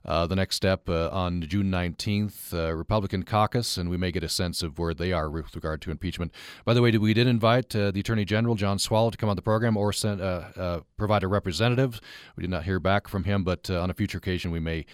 [0.05, 4.23] Uh, the next step uh, on June 19th, uh, Republican caucus, and we may get
[4.23, 6.33] a sense of where they are with regard to impeachment.
[6.65, 9.37] By the way, we did invite uh, the Attorney General, John Swallow, to come on
[9.37, 12.01] the program or send, uh, uh, provide a representative.
[12.37, 14.87] We did not hear back from him, but on a future occasion we may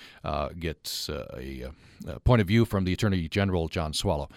[0.59, 1.67] get a,
[2.07, 4.29] a point of view from the Attorney General, John Swallow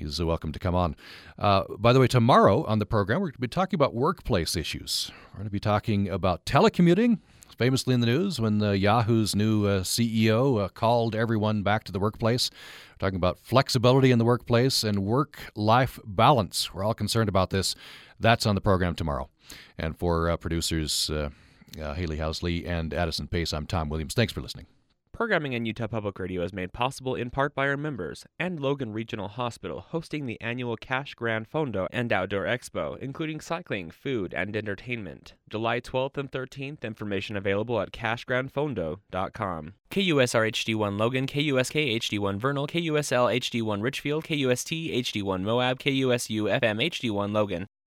[0.00, 0.96] he's welcome to come on.
[1.38, 4.56] Uh, by the way, tomorrow on the program, we're going to be talking about workplace
[4.56, 5.10] issues.
[5.32, 7.18] We're going to be talking about telecommuting.
[7.58, 11.92] Famously in the news, when uh, Yahoo's new uh, CEO uh, called everyone back to
[11.92, 12.48] the workplace.
[12.92, 16.72] We're talking about flexibility in the workplace and work life balance.
[16.72, 17.74] We're all concerned about this.
[18.18, 19.28] That's on the program tomorrow.
[19.76, 21.28] And for uh, producers uh,
[21.76, 24.14] Haley Housley and Addison Pace, I'm Tom Williams.
[24.14, 24.66] Thanks for listening.
[25.20, 28.94] Programming in Utah Public Radio is made possible in part by our members and Logan
[28.94, 34.56] Regional Hospital hosting the annual Cache Gran Fondo and Outdoor Expo, including cycling, food, and
[34.56, 35.34] entertainment.
[35.50, 39.74] July 12th and 13th, information available at cachegranfondo.com.
[39.90, 47.34] KUSR HD1 Logan, KUSK HD1 Vernal, KUSL HD1 Richfield, KUST HD1 Moab, KUSU FM HD1
[47.34, 47.66] Logan.